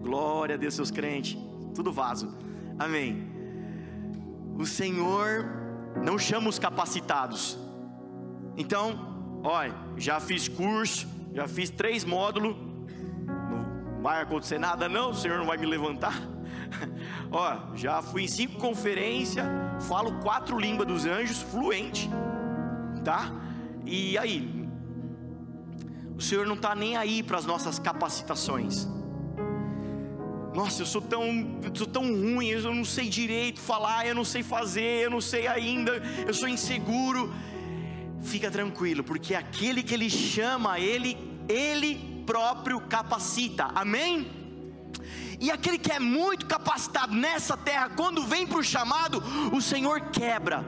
Glória 0.00 0.54
a 0.54 0.58
Deus, 0.58 0.74
seus 0.74 0.92
crentes. 0.92 1.36
Tudo 1.74 1.92
vaso. 1.92 2.32
Amém. 2.78 3.28
O 4.56 4.64
Senhor 4.64 5.61
não 5.96 6.18
chama 6.18 6.48
os 6.48 6.58
capacitados. 6.58 7.58
Então, 8.56 9.40
olha, 9.42 9.74
já 9.96 10.20
fiz 10.20 10.48
curso, 10.48 11.06
já 11.32 11.48
fiz 11.48 11.70
três 11.70 12.04
módulos. 12.04 12.56
Não 13.26 14.02
vai 14.02 14.22
acontecer 14.22 14.58
nada, 14.58 14.88
não. 14.88 15.10
O 15.10 15.14
Senhor 15.14 15.38
não 15.38 15.46
vai 15.46 15.56
me 15.56 15.66
levantar. 15.66 16.14
Ó, 17.30 17.74
já 17.74 18.02
fui 18.02 18.24
em 18.24 18.28
cinco 18.28 18.58
conferências, 18.58 19.46
falo 19.88 20.20
quatro 20.20 20.58
línguas 20.58 20.88
dos 20.88 21.06
anjos, 21.06 21.42
fluente, 21.42 22.10
tá? 23.04 23.32
E 23.84 24.16
aí? 24.18 24.62
O 26.16 26.20
Senhor 26.20 26.46
não 26.46 26.54
está 26.54 26.74
nem 26.74 26.96
aí 26.96 27.22
para 27.22 27.38
as 27.38 27.46
nossas 27.46 27.78
capacitações. 27.78 28.86
Nossa, 30.54 30.82
eu 30.82 30.86
sou 30.86 31.00
tão, 31.00 31.22
sou 31.74 31.86
tão 31.86 32.02
ruim, 32.04 32.48
eu 32.48 32.74
não 32.74 32.84
sei 32.84 33.08
direito 33.08 33.58
falar, 33.58 34.06
eu 34.06 34.14
não 34.14 34.24
sei 34.24 34.42
fazer, 34.42 35.04
eu 35.04 35.10
não 35.10 35.20
sei 35.20 35.46
ainda, 35.46 36.02
eu 36.26 36.34
sou 36.34 36.48
inseguro. 36.48 37.32
Fica 38.22 38.50
tranquilo, 38.50 39.02
porque 39.02 39.34
aquele 39.34 39.82
que 39.82 39.94
Ele 39.94 40.10
chama, 40.10 40.78
Ele, 40.78 41.16
Ele 41.48 42.24
próprio 42.26 42.80
capacita. 42.80 43.64
Amém? 43.74 44.30
E 45.40 45.50
aquele 45.50 45.78
que 45.78 45.90
é 45.90 45.98
muito 45.98 46.46
capacitado 46.46 47.12
nessa 47.14 47.56
terra, 47.56 47.88
quando 47.96 48.22
vem 48.22 48.46
para 48.46 48.58
o 48.58 48.62
chamado, 48.62 49.22
o 49.52 49.60
Senhor 49.60 50.00
quebra. 50.10 50.64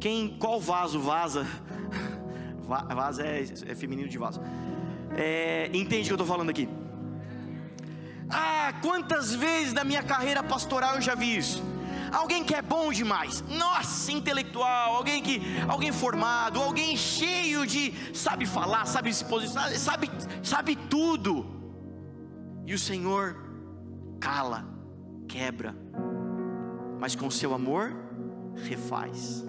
Quem, 0.00 0.36
qual 0.38 0.60
vaso 0.60 0.98
vaza? 1.00 1.46
Vaza 2.66 3.22
é, 3.22 3.44
é 3.66 3.74
feminino 3.74 4.08
de 4.08 4.18
vaso. 4.18 4.42
É, 5.16 5.70
entende 5.72 6.02
o 6.02 6.04
que 6.04 6.12
eu 6.12 6.16
estou 6.16 6.26
falando 6.26 6.50
aqui? 6.50 6.68
Ah, 8.30 8.74
quantas 8.82 9.34
vezes 9.34 9.72
na 9.72 9.84
minha 9.84 10.02
carreira 10.02 10.42
pastoral 10.42 10.96
eu 10.96 11.00
já 11.00 11.14
vi 11.14 11.36
isso? 11.36 11.62
Alguém 12.12 12.42
que 12.42 12.54
é 12.54 12.62
bom 12.62 12.90
demais, 12.90 13.44
nossa, 13.48 14.10
intelectual, 14.10 14.96
alguém 14.96 15.22
que, 15.22 15.42
alguém 15.68 15.92
formado, 15.92 16.60
alguém 16.60 16.96
cheio 16.96 17.66
de 17.66 17.92
sabe 18.14 18.46
falar, 18.46 18.86
sabe 18.86 19.12
se 19.12 19.24
posicionar, 19.24 19.70
sabe, 19.78 20.10
sabe 20.42 20.74
tudo 20.74 21.58
e 22.68 22.74
o 22.74 22.78
Senhor 22.78 23.34
cala, 24.20 24.62
quebra, 25.26 25.74
mas 27.00 27.14
com 27.14 27.30
seu 27.30 27.54
amor 27.54 27.96
refaz. 28.56 29.42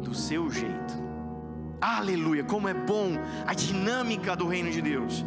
Do 0.00 0.14
seu 0.14 0.48
jeito. 0.48 0.94
Aleluia, 1.80 2.44
como 2.44 2.68
é 2.68 2.74
bom 2.74 3.12
a 3.46 3.52
dinâmica 3.52 4.36
do 4.36 4.46
reino 4.46 4.70
de 4.70 4.80
Deus. 4.80 5.24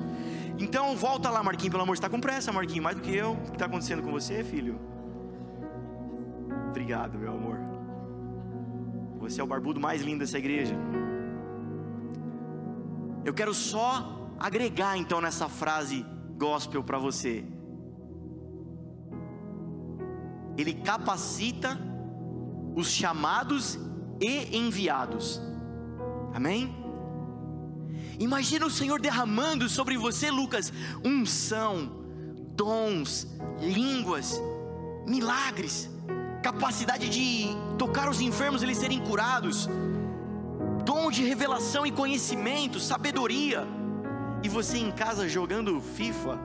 Então 0.60 0.96
volta 0.96 1.30
lá, 1.30 1.42
Marquinhos, 1.44 1.72
pelo 1.72 1.84
amor, 1.84 1.94
está 1.94 2.10
com 2.10 2.20
pressa, 2.20 2.52
Marquinhos, 2.52 2.84
mais 2.84 2.96
do 2.96 3.02
que 3.02 3.16
eu. 3.16 3.34
O 3.34 3.38
que 3.38 3.54
está 3.54 3.66
acontecendo 3.66 4.04
com 4.04 4.12
você, 4.12 4.44
filho? 4.44 4.80
Obrigado, 6.70 7.18
meu 7.18 7.32
amor. 7.32 7.58
Você 9.20 9.40
é 9.40 9.44
o 9.44 9.48
barbudo 9.48 9.80
mais 9.80 10.02
lindo 10.02 10.20
dessa 10.20 10.38
igreja. 10.38 10.76
Eu 13.26 13.34
quero 13.34 13.54
só 13.54 14.30
agregar 14.38 14.98
então 14.98 15.22
nessa 15.22 15.48
frase 15.48 16.06
gospel 16.38 16.84
para 16.84 16.98
você. 16.98 17.46
Ele 20.58 20.74
capacita 20.74 21.80
os 22.76 22.92
chamados 22.92 23.80
e 24.20 24.58
enviados. 24.58 25.42
Amém? 26.34 26.83
Imagina 28.20 28.66
o 28.66 28.72
Senhor 28.72 29.00
derramando 29.00 29.68
sobre 29.68 29.98
você, 29.98 30.30
Lucas, 30.30 30.72
unção, 31.04 31.92
dons, 32.56 33.28
línguas, 33.60 34.40
milagres, 35.08 35.90
capacidade 36.42 37.10
de 37.10 37.48
tocar 37.78 38.10
os 38.10 38.22
enfermos 38.22 38.62
eles 38.62 38.78
serem 38.78 39.00
curados, 39.00 39.68
dom 40.86 41.10
de 41.10 41.24
revelação 41.24 41.86
e 41.86 41.92
conhecimento, 41.92 42.80
sabedoria 42.80 43.66
e 44.44 44.50
você 44.50 44.78
em 44.78 44.92
casa 44.92 45.28
jogando 45.28 45.80
FIFA, 45.80 46.38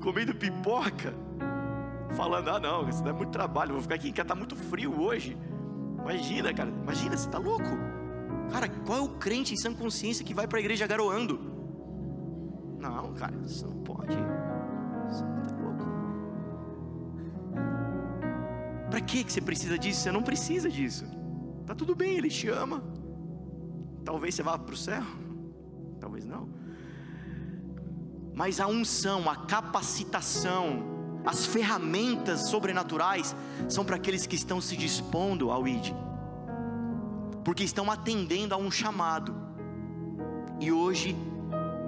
comendo 0.00 0.34
pipoca, 0.34 1.14
falando: 2.10 2.50
ah, 2.50 2.60
não, 2.60 2.88
isso 2.88 3.02
dá 3.02 3.12
muito 3.12 3.30
trabalho, 3.30 3.72
vou 3.74 3.82
ficar 3.82 3.94
aqui 3.94 4.08
em 4.08 4.12
está 4.12 4.34
muito 4.34 4.56
frio 4.56 5.00
hoje. 5.00 5.36
Imagina, 6.00 6.52
cara, 6.52 6.70
imagina, 6.70 7.16
você 7.16 7.26
está 7.26 7.38
louco? 7.38 7.91
Cara, 8.52 8.68
qual 8.68 8.98
é 8.98 9.00
o 9.00 9.08
crente 9.08 9.54
em 9.54 9.56
sã 9.56 9.72
consciência 9.74 10.24
que 10.24 10.34
vai 10.34 10.46
para 10.46 10.58
a 10.58 10.60
igreja 10.60 10.86
garoando? 10.86 11.40
Não, 12.78 13.14
cara, 13.14 13.34
isso 13.44 13.66
não 13.66 13.78
pode. 13.78 14.16
Você 15.08 15.24
está 15.24 15.56
louco. 15.56 15.84
Para 18.90 19.00
que 19.00 19.24
você 19.24 19.40
precisa 19.40 19.78
disso? 19.78 20.00
Você 20.00 20.12
não 20.12 20.22
precisa 20.22 20.68
disso. 20.68 21.04
Tá 21.66 21.74
tudo 21.74 21.94
bem, 21.94 22.18
ele 22.18 22.28
te 22.28 22.48
ama. 22.48 22.84
Talvez 24.04 24.34
você 24.34 24.42
vá 24.42 24.58
para 24.58 24.74
o 24.74 24.76
céu 24.76 25.02
talvez 26.02 26.24
não. 26.26 26.48
Mas 28.34 28.58
a 28.58 28.66
unção, 28.66 29.30
a 29.30 29.36
capacitação, 29.36 31.20
as 31.24 31.46
ferramentas 31.46 32.48
sobrenaturais 32.48 33.36
são 33.68 33.84
para 33.84 33.96
aqueles 33.96 34.26
que 34.26 34.34
estão 34.34 34.60
se 34.60 34.76
dispondo 34.76 35.50
ao 35.50 35.66
ID, 35.68 35.94
porque 37.44 37.64
estão 37.64 37.90
atendendo 37.90 38.54
a 38.54 38.56
um 38.56 38.70
chamado, 38.70 39.34
e 40.60 40.70
hoje 40.70 41.16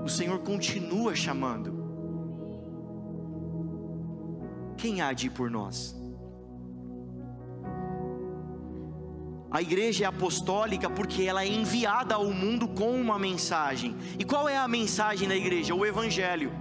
o 0.05 0.09
Senhor 0.09 0.39
continua 0.41 1.15
chamando. 1.15 1.73
Quem 4.77 5.01
há 5.01 5.13
de 5.13 5.29
ir 5.29 5.31
por 5.31 5.51
nós? 5.51 5.97
A 9.51 9.63
igreja 9.63 10.05
é 10.05 10.09
apostólica 10.09 10.91
porque 10.91 11.23
ela 11.23 11.45
é 11.45 11.47
enviada 11.47 12.17
ao 12.17 12.29
mundo 12.33 12.67
com 12.67 12.91
uma 13.01 13.17
mensagem. 13.17 13.95
E 14.19 14.25
qual 14.25 14.49
é 14.49 14.57
a 14.57 14.67
mensagem 14.67 15.29
da 15.29 15.37
igreja? 15.37 15.73
O 15.73 15.87
evangelho. 15.87 16.53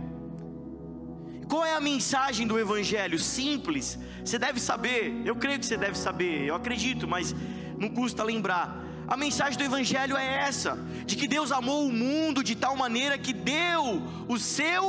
Qual 1.49 1.65
é 1.65 1.73
a 1.73 1.81
mensagem 1.81 2.45
do 2.45 2.59
evangelho? 2.59 3.17
Simples. 3.17 3.97
Você 4.23 4.37
deve 4.37 4.59
saber, 4.59 5.23
eu 5.25 5.35
creio 5.35 5.59
que 5.59 5.65
você 5.65 5.75
deve 5.75 5.97
saber, 5.97 6.45
eu 6.45 6.53
acredito, 6.53 7.07
mas 7.07 7.35
não 7.79 7.89
custa 7.89 8.23
lembrar. 8.23 8.82
A 9.13 9.17
mensagem 9.25 9.57
do 9.59 9.65
evangelho 9.71 10.17
é 10.17 10.27
essa: 10.47 10.71
de 11.05 11.15
que 11.15 11.27
Deus 11.35 11.51
amou 11.59 11.81
o 11.87 11.93
mundo 12.03 12.43
de 12.49 12.55
tal 12.63 12.75
maneira 12.83 13.17
que 13.25 13.33
deu 13.33 14.01
o 14.27 14.37
seu 14.39 14.83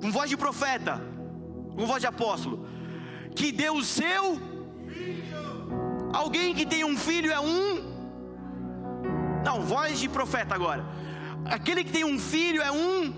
com 0.00 0.10
voz 0.16 0.28
de 0.32 0.36
profeta, 0.36 0.94
com 1.76 1.86
voz 1.86 2.00
de 2.04 2.08
apóstolo, 2.14 2.56
que 3.34 3.50
deu 3.62 3.74
o 3.76 3.84
seu 3.84 4.24
Alguém 6.12 6.54
que 6.54 6.66
tem 6.66 6.84
um 6.84 6.96
filho 6.96 7.32
é 7.32 7.40
um. 7.40 7.62
Não, 9.44 9.62
voz 9.62 9.98
de 9.98 10.08
profeta 10.08 10.54
agora. 10.54 10.84
Aquele 11.46 11.82
que 11.84 11.92
tem 11.92 12.04
um 12.04 12.18
filho 12.18 12.60
é 12.60 12.70
um. 12.70 13.14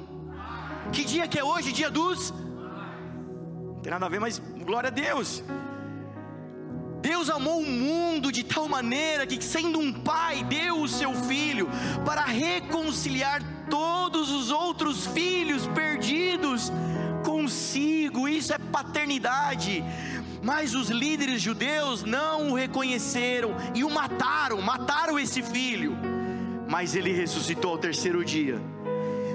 Que 0.93 1.04
dia 1.04 1.26
que 1.26 1.38
é 1.38 1.45
hoje? 1.45 1.73
Dia 1.73 1.90
dos. 1.90 2.33
Não 2.33 3.81
tem 3.83 3.90
nada 3.90 4.07
a 4.07 4.09
ver, 4.09 4.21
mas 4.21 4.40
glória 4.64 4.88
a 4.88 4.93
Deus. 4.93 5.43
Deus 7.25 7.37
amou 7.37 7.61
o 7.62 7.66
mundo 7.66 8.31
de 8.31 8.43
tal 8.43 8.69
maneira 8.69 9.26
que, 9.26 9.43
sendo 9.43 9.78
um 9.78 9.90
pai, 9.90 10.45
deu 10.45 10.83
o 10.83 10.87
seu 10.87 11.14
filho 11.14 11.66
para 12.04 12.23
reconciliar 12.23 13.43
todos 13.71 14.31
os 14.31 14.50
outros 14.50 15.07
filhos 15.07 15.66
perdidos 15.69 16.71
consigo. 17.25 18.28
Isso 18.28 18.52
é 18.52 18.59
paternidade. 18.59 19.83
Mas 20.43 20.75
os 20.75 20.90
líderes 20.90 21.40
judeus 21.40 22.02
não 22.02 22.50
o 22.50 22.54
reconheceram 22.54 23.57
e 23.75 23.85
o 23.85 23.88
mataram, 23.88 24.61
mataram 24.61 25.19
esse 25.19 25.40
filho. 25.40 25.97
Mas 26.69 26.95
ele 26.95 27.11
ressuscitou 27.11 27.71
ao 27.71 27.78
terceiro 27.78 28.23
dia. 28.23 28.61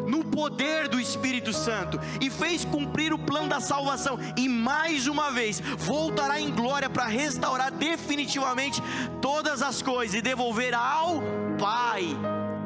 No 0.09 0.23
poder 0.25 0.87
do 0.87 0.99
Espírito 0.99 1.53
Santo 1.53 1.99
e 2.19 2.29
fez 2.29 2.65
cumprir 2.65 3.13
o 3.13 3.19
plano 3.19 3.47
da 3.47 3.59
salvação, 3.61 4.17
e 4.35 4.49
mais 4.49 5.07
uma 5.07 5.31
vez 5.31 5.61
voltará 5.77 6.39
em 6.41 6.49
glória 6.49 6.89
para 6.89 7.05
restaurar 7.05 7.71
definitivamente 7.71 8.81
todas 9.21 9.61
as 9.61 9.81
coisas 9.81 10.15
e 10.15 10.21
devolver 10.21 10.73
ao 10.73 11.21
Pai 11.59 12.05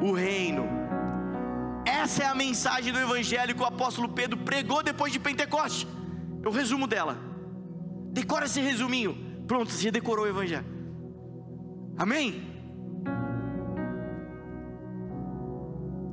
o 0.00 0.12
reino. 0.12 0.68
Essa 1.84 2.22
é 2.22 2.26
a 2.26 2.34
mensagem 2.34 2.92
do 2.92 2.98
Evangelho 2.98 3.54
que 3.54 3.62
o 3.62 3.66
apóstolo 3.66 4.08
Pedro 4.08 4.38
pregou 4.38 4.82
depois 4.82 5.12
de 5.12 5.18
Pentecoste. 5.18 5.86
Eu 6.42 6.50
resumo 6.50 6.86
dela. 6.86 7.18
Decora 8.10 8.46
esse 8.46 8.60
resuminho. 8.60 9.16
Pronto, 9.46 9.70
você 9.70 9.90
decorou 9.90 10.24
o 10.24 10.28
Evangelho. 10.28 10.64
Amém? 11.96 12.42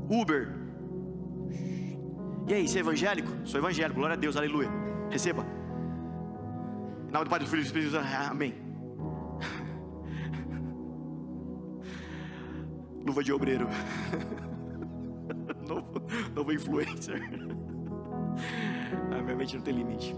Uber. 0.10 0.61
E 2.52 2.54
aí, 2.54 2.68
você 2.68 2.80
é 2.80 2.82
evangélico? 2.82 3.32
Sou 3.46 3.62
evangélico, 3.62 3.98
glória 3.98 4.14
a 4.14 4.18
Deus, 4.18 4.36
aleluia. 4.36 4.70
Receba. 5.10 5.46
Em 7.08 7.12
nome 7.14 7.24
do 7.24 7.30
Pai, 7.30 7.40
do 7.40 7.48
Filho 7.48 7.62
e 7.62 7.64
do 7.64 7.68
Espírito 7.68 7.92
Santo. 7.92 8.06
Amém. 8.30 8.54
Luva 13.08 13.24
de 13.24 13.32
obreiro. 13.32 13.70
novo, 15.66 16.04
novo 16.36 16.52
influencer. 16.52 17.22
Amém, 19.18 19.48
não 19.54 19.62
tem 19.62 19.74
limite. 19.74 20.14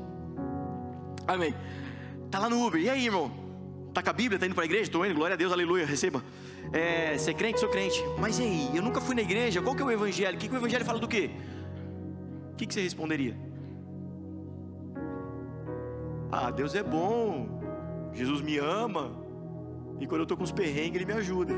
Amém. 1.27 1.53
Tá 2.31 2.39
lá 2.39 2.49
no 2.49 2.65
Uber. 2.65 2.81
E 2.81 2.89
aí, 2.89 3.05
irmão? 3.05 3.31
Tá 3.93 4.01
com 4.01 4.09
a 4.09 4.13
Bíblia? 4.13 4.39
Tá 4.39 4.47
indo 4.47 4.55
para 4.55 4.63
a 4.63 4.65
igreja? 4.65 4.89
Tô 4.89 5.05
indo. 5.05 5.13
Glória 5.13 5.35
a 5.35 5.37
Deus, 5.37 5.53
aleluia. 5.53 5.85
Receba. 5.85 6.23
É, 6.71 7.15
você 7.15 7.29
é 7.29 7.33
crente? 7.35 7.59
Sou 7.59 7.69
crente. 7.69 8.03
Mas 8.17 8.39
e 8.39 8.41
aí? 8.41 8.71
Eu 8.73 8.81
nunca 8.81 8.99
fui 8.99 9.13
na 9.13 9.21
igreja. 9.21 9.61
Qual 9.61 9.75
que 9.75 9.83
é 9.83 9.85
o 9.85 9.91
evangelho? 9.91 10.35
O 10.35 10.39
que, 10.39 10.47
que 10.47 10.55
o 10.55 10.57
evangelho 10.57 10.83
fala 10.83 10.97
do 10.97 11.07
quê? 11.07 11.29
Que, 12.63 12.67
que 12.67 12.74
você 12.75 12.82
responderia? 12.82 13.36
Ah, 16.32 16.50
Deus 16.50 16.74
é 16.74 16.82
bom. 16.82 17.62
Jesus 18.13 18.39
me 18.39 18.58
ama. 18.58 19.12
E 20.00 20.08
quando 20.08 20.22
eu 20.22 20.24
estou 20.24 20.38
com 20.38 20.46
os 20.46 20.51
perrengues, 20.51 20.96
Ele 20.96 21.05
me 21.05 21.20
ajuda. 21.20 21.53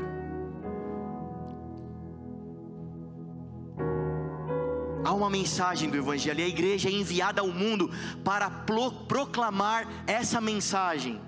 Há 5.04 5.12
uma 5.12 5.30
mensagem 5.30 5.88
do 5.88 5.96
Evangelho 5.96 6.40
e 6.40 6.42
a 6.42 6.48
igreja 6.48 6.88
é 6.88 6.92
enviada 6.92 7.40
ao 7.40 7.48
mundo 7.48 7.88
para 8.24 8.50
proclamar 8.50 9.86
essa 10.08 10.40
mensagem. 10.40 11.20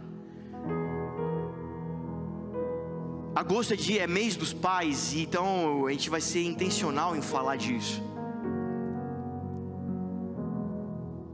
Agosto 3.32 3.74
é 3.74 3.76
dia, 3.76 4.02
é 4.02 4.06
mês 4.08 4.34
dos 4.34 4.52
pais, 4.52 5.14
então 5.14 5.86
a 5.86 5.92
gente 5.92 6.10
vai 6.10 6.20
ser 6.20 6.42
intencional 6.42 7.14
em 7.14 7.22
falar 7.22 7.54
disso. 7.54 8.02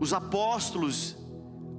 Os 0.05 0.13
apóstolos, 0.13 1.17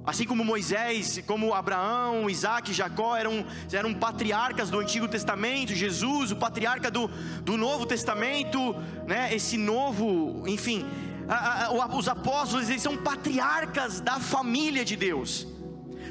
assim 0.04 0.24
como 0.24 0.44
Moisés, 0.44 1.22
como 1.28 1.54
Abraão, 1.54 2.28
Isaac, 2.28 2.72
Jacó, 2.72 3.16
eram, 3.16 3.46
eram 3.72 3.94
patriarcas 3.94 4.68
do 4.68 4.80
Antigo 4.80 5.06
Testamento, 5.06 5.72
Jesus, 5.72 6.32
o 6.32 6.36
patriarca 6.36 6.90
do, 6.90 7.06
do 7.44 7.56
Novo 7.56 7.86
Testamento, 7.86 8.74
né, 9.06 9.32
esse 9.32 9.56
novo, 9.56 10.42
enfim, 10.48 10.84
a, 11.28 11.66
a, 11.66 11.96
os 11.96 12.08
apóstolos, 12.08 12.68
eles 12.68 12.82
são 12.82 12.96
patriarcas 12.96 14.00
da 14.00 14.18
família 14.18 14.84
de 14.84 14.96
Deus, 14.96 15.46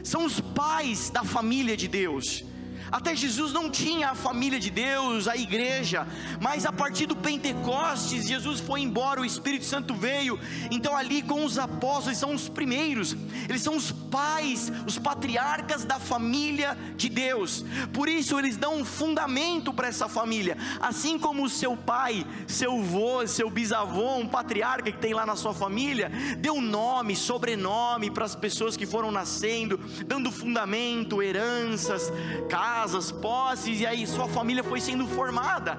são 0.02 0.26
os 0.26 0.40
pais 0.40 1.10
da 1.10 1.26
família 1.26 1.76
de 1.76 1.90
Deus. 1.90 2.46
Até 2.92 3.16
Jesus 3.16 3.52
não 3.52 3.70
tinha 3.70 4.12
a 4.12 4.16
família 4.16 4.60
de 4.60 4.70
Deus, 4.70 5.28
a 5.28 5.36
igreja, 5.36 6.08
mas 6.40 6.66
a 6.66 6.72
partir 6.72 7.06
do 7.06 7.16
Pentecostes, 7.16 8.28
Jesus 8.28 8.60
foi 8.60 8.82
embora, 8.82 9.22
o 9.22 9.26
Espírito 9.26 9.66
Santo 9.66 9.94
veio. 9.94 10.40
Então, 10.70 10.96
ali 10.96 11.22
com 11.22 11.44
os 11.44 11.58
apóstolos, 11.58 12.08
eles 12.08 12.20
são 12.20 12.34
os 12.34 12.48
primeiros, 12.48 13.16
eles 13.50 13.62
são 13.62 13.76
os 13.76 13.92
pais, 13.92 14.72
os 14.86 15.00
patriarcas 15.00 15.84
da 15.84 16.00
família 16.00 16.78
de 16.96 17.10
Deus. 17.10 17.66
Por 17.92 18.08
isso, 18.08 18.38
eles 18.38 18.56
dão 18.56 18.78
um 18.78 18.86
fundamento 18.86 19.74
para 19.74 19.88
essa 19.88 20.08
família, 20.08 20.58
assim 20.80 21.18
como 21.18 21.44
o 21.44 21.50
seu 21.50 21.76
pai, 21.76 22.26
seu 22.48 22.80
avô, 22.80 23.26
seu 23.28 23.50
bisavô, 23.50 24.18
um 24.18 24.28
patriarca 24.28 24.92
que 24.92 25.00
tem 25.00 25.14
lá 25.14 25.26
na 25.26 25.36
sua 25.36 25.54
família, 25.54 26.12
deu 26.38 26.62
nome, 26.62 27.16
sobrenome 27.16 28.12
para 28.12 28.26
as 28.26 28.36
pessoas 28.36 28.78
que 28.78 28.86
foram 28.86 29.12
nascendo, 29.12 29.78
dando 30.06 30.32
fundamento, 30.32 31.22
heranças, 31.22 32.12
casas 32.50 32.75
casas, 32.76 33.10
posses, 33.10 33.80
e 33.80 33.86
aí 33.90 34.06
sua 34.06 34.28
família 34.28 34.64
foi 34.72 34.80
sendo 34.88 35.06
formada. 35.18 35.74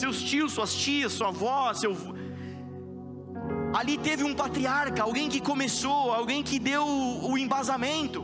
Seus 0.00 0.18
tios, 0.30 0.52
suas 0.56 0.72
tias, 0.82 1.12
sua 1.12 1.28
avó, 1.34 1.74
seu. 1.74 1.92
Ali 3.78 3.94
teve 4.08 4.22
um 4.22 4.34
patriarca, 4.42 5.02
alguém 5.02 5.28
que 5.28 5.40
começou, 5.50 6.02
alguém 6.20 6.40
que 6.48 6.58
deu 6.70 6.86
o 7.30 7.36
embasamento. 7.36 8.20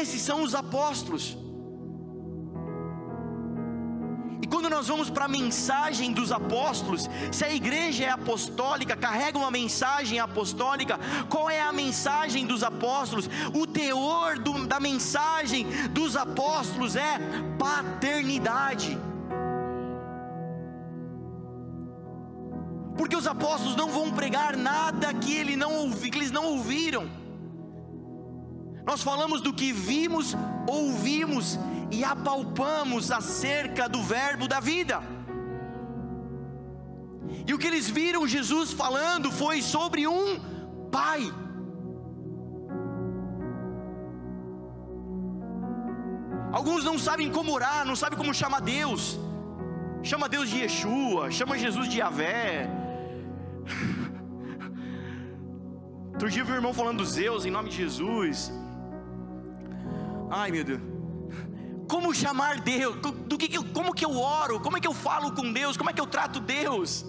Esses 0.00 0.20
são 0.28 0.38
os 0.46 0.54
apóstolos. 0.62 1.24
Quando 4.52 4.68
nós 4.68 4.86
vamos 4.86 5.08
para 5.08 5.24
a 5.24 5.28
mensagem 5.28 6.12
dos 6.12 6.30
apóstolos, 6.30 7.08
se 7.32 7.42
a 7.42 7.50
igreja 7.50 8.04
é 8.04 8.10
apostólica, 8.10 8.94
carrega 8.94 9.38
uma 9.38 9.50
mensagem 9.50 10.20
apostólica, 10.20 11.00
qual 11.30 11.48
é 11.48 11.62
a 11.62 11.72
mensagem 11.72 12.44
dos 12.46 12.62
apóstolos? 12.62 13.30
O 13.54 13.66
teor 13.66 14.38
do, 14.38 14.66
da 14.66 14.78
mensagem 14.78 15.64
dos 15.88 16.16
apóstolos 16.16 16.96
é 16.96 17.18
paternidade. 17.58 18.98
Porque 22.94 23.16
os 23.16 23.26
apóstolos 23.26 23.74
não 23.74 23.88
vão 23.88 24.12
pregar 24.12 24.54
nada 24.54 25.14
que, 25.14 25.32
ele 25.32 25.56
não 25.56 25.90
que 25.92 26.18
eles 26.18 26.30
não 26.30 26.44
ouviram. 26.44 27.10
Nós 28.84 29.02
falamos 29.02 29.40
do 29.40 29.54
que 29.54 29.72
vimos, 29.72 30.36
ouvimos 30.68 31.58
e 31.98 32.02
apalpamos 32.12 33.10
acerca 33.20 33.88
do 33.94 34.02
Verbo 34.02 34.46
da 34.48 34.60
vida. 34.60 34.98
E 37.46 37.52
o 37.54 37.58
que 37.58 37.68
eles 37.70 37.88
viram 37.98 38.26
Jesus 38.36 38.72
falando 38.82 39.30
foi 39.42 39.60
sobre 39.74 40.02
um 40.16 40.26
Pai. 40.90 41.22
Alguns 46.58 46.84
não 46.84 46.98
sabem 46.98 47.28
como 47.36 47.52
orar, 47.58 47.84
não 47.90 47.96
sabem 47.96 48.18
como 48.18 48.34
chamar 48.42 48.60
Deus. 48.60 49.18
Chama 50.10 50.28
Deus 50.28 50.48
de 50.50 50.58
Yeshua, 50.62 51.30
chama 51.30 51.62
Jesus 51.64 51.88
de 51.88 51.98
Yahvé. 52.00 52.68
Outro 56.12 56.30
dia 56.30 56.42
eu 56.42 56.46
o 56.46 56.58
irmão 56.60 56.74
falando 56.80 56.98
dos 56.98 57.12
Zeus 57.18 57.46
em 57.46 57.50
nome 57.50 57.70
de 57.70 57.76
Jesus. 57.76 58.52
Ai 60.30 60.50
meu 60.50 60.64
Deus 60.70 60.91
como 61.88 62.14
chamar 62.14 62.60
Deus, 62.60 62.96
do 63.26 63.36
que, 63.36 63.62
como 63.72 63.94
que 63.94 64.04
eu 64.04 64.16
oro, 64.18 64.60
como 64.60 64.76
é 64.76 64.80
que 64.80 64.88
eu 64.88 64.94
falo 64.94 65.32
com 65.32 65.52
Deus, 65.52 65.76
como 65.76 65.90
é 65.90 65.92
que 65.92 66.00
eu 66.00 66.06
trato 66.06 66.40
Deus. 66.40 67.04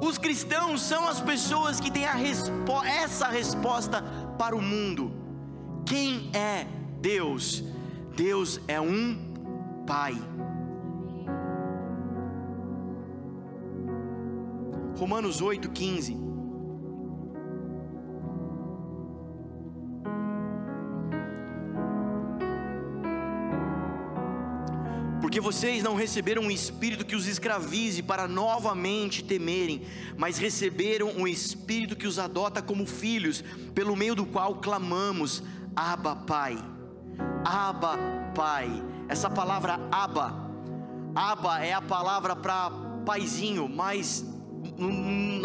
Os 0.00 0.16
cristãos 0.16 0.80
são 0.82 1.08
as 1.08 1.20
pessoas 1.20 1.80
que 1.80 1.90
têm 1.90 2.04
respo 2.04 2.84
essa 2.84 3.28
resposta 3.28 4.02
para 4.38 4.54
o 4.54 4.62
mundo. 4.62 5.12
Quem 5.84 6.30
é 6.32 6.66
Deus? 7.00 7.64
Deus 8.14 8.60
é 8.68 8.80
um 8.80 9.26
Pai. 9.86 10.16
Romanos 14.96 15.40
8,15 15.40 16.28
vocês 25.48 25.82
não 25.82 25.94
receberam 25.94 26.42
um 26.42 26.50
espírito 26.50 27.06
que 27.06 27.16
os 27.16 27.26
escravize 27.26 28.02
para 28.02 28.28
novamente 28.28 29.24
temerem, 29.24 29.80
mas 30.14 30.36
receberam 30.36 31.08
um 31.16 31.26
espírito 31.26 31.96
que 31.96 32.06
os 32.06 32.18
adota 32.18 32.60
como 32.60 32.84
filhos, 32.84 33.42
pelo 33.74 33.96
meio 33.96 34.14
do 34.14 34.26
qual 34.26 34.56
clamamos: 34.56 35.42
Abba, 35.74 36.14
Pai. 36.14 36.58
Abba, 37.46 37.96
Pai. 38.34 38.68
Essa 39.08 39.30
palavra 39.30 39.80
Abba, 39.90 40.36
Abba 41.14 41.64
é 41.64 41.72
a 41.72 41.80
palavra 41.80 42.36
para 42.36 42.70
paizinho, 43.06 43.70
mas 43.70 44.26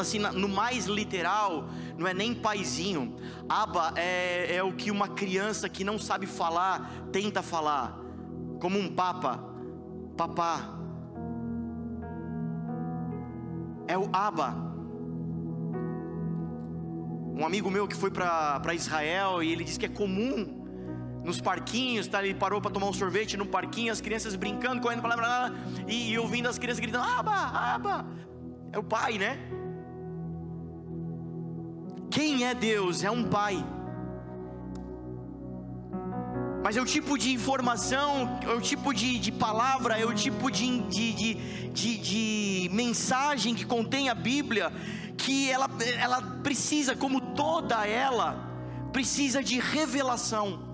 assim, 0.01 0.19
no 0.19 0.49
mais 0.49 0.85
literal, 0.85 1.69
não 1.97 2.05
é 2.05 2.13
nem 2.13 2.35
paizinho. 2.35 3.15
Abba 3.47 3.93
é, 3.95 4.57
é 4.57 4.61
o 4.61 4.73
que 4.73 4.91
uma 4.91 5.07
criança 5.07 5.69
que 5.69 5.85
não 5.85 5.97
sabe 5.97 6.27
falar 6.27 6.91
tenta 7.13 7.41
falar, 7.41 7.97
como 8.59 8.77
um 8.77 8.89
papa 8.89 9.52
papá, 10.15 10.61
é 13.87 13.97
o 13.97 14.09
Abba. 14.13 14.55
Um 17.35 17.45
amigo 17.45 17.69
meu 17.71 17.87
que 17.87 17.95
foi 17.95 18.11
para 18.11 18.73
Israel 18.73 19.41
e 19.41 19.51
ele 19.51 19.63
disse 19.63 19.79
que 19.79 19.87
é 19.87 19.89
comum 19.89 20.63
nos 21.23 21.39
parquinhos, 21.39 22.07
tá? 22.07 22.23
ele 22.23 22.33
parou 22.33 22.61
para 22.61 22.69
tomar 22.69 22.87
um 22.87 22.93
sorvete 22.93 23.37
no 23.37 23.45
parquinho, 23.45 23.91
as 23.91 24.01
crianças 24.01 24.35
brincando, 24.35 24.81
correndo 24.81 25.01
para 25.01 25.15
lá, 25.15 25.51
e, 25.87 26.11
e 26.11 26.19
ouvindo 26.19 26.47
as 26.47 26.59
crianças 26.59 26.79
gritando: 26.79 27.03
Aba, 27.03 27.33
Aba. 27.33 28.05
É 28.71 28.77
o 28.77 28.83
pai, 28.83 29.17
né? 29.17 29.37
Quem 32.09 32.45
é 32.45 32.53
Deus? 32.53 33.03
É 33.03 33.09
um 33.09 33.23
pai. 33.23 33.63
Mas 36.63 36.77
é 36.77 36.81
o 36.81 36.85
tipo 36.85 37.17
de 37.17 37.33
informação, 37.33 38.39
é 38.41 38.53
o 38.53 38.61
tipo 38.61 38.93
de, 38.93 39.19
de 39.19 39.33
palavra, 39.33 39.99
é 39.99 40.05
o 40.05 40.13
tipo 40.13 40.49
de, 40.49 40.79
de, 40.83 41.13
de, 41.73 41.97
de, 41.97 42.69
mensagem 42.71 43.53
que 43.53 43.65
contém 43.65 44.07
a 44.07 44.15
Bíblia, 44.15 44.71
que 45.17 45.51
ela, 45.51 45.67
ela 45.99 46.21
precisa, 46.41 46.95
como 46.95 47.19
toda 47.19 47.85
ela, 47.85 48.49
precisa 48.93 49.43
de 49.43 49.59
revelação. 49.59 50.71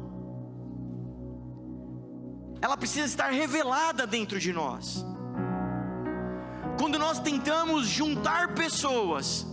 Ela 2.61 2.77
precisa 2.77 3.07
estar 3.07 3.31
revelada 3.31 4.05
dentro 4.05 4.39
de 4.39 4.53
nós. 4.53 5.03
Quando 6.77 6.99
nós 6.99 7.19
tentamos 7.19 7.87
juntar 7.87 8.53
pessoas, 8.53 9.43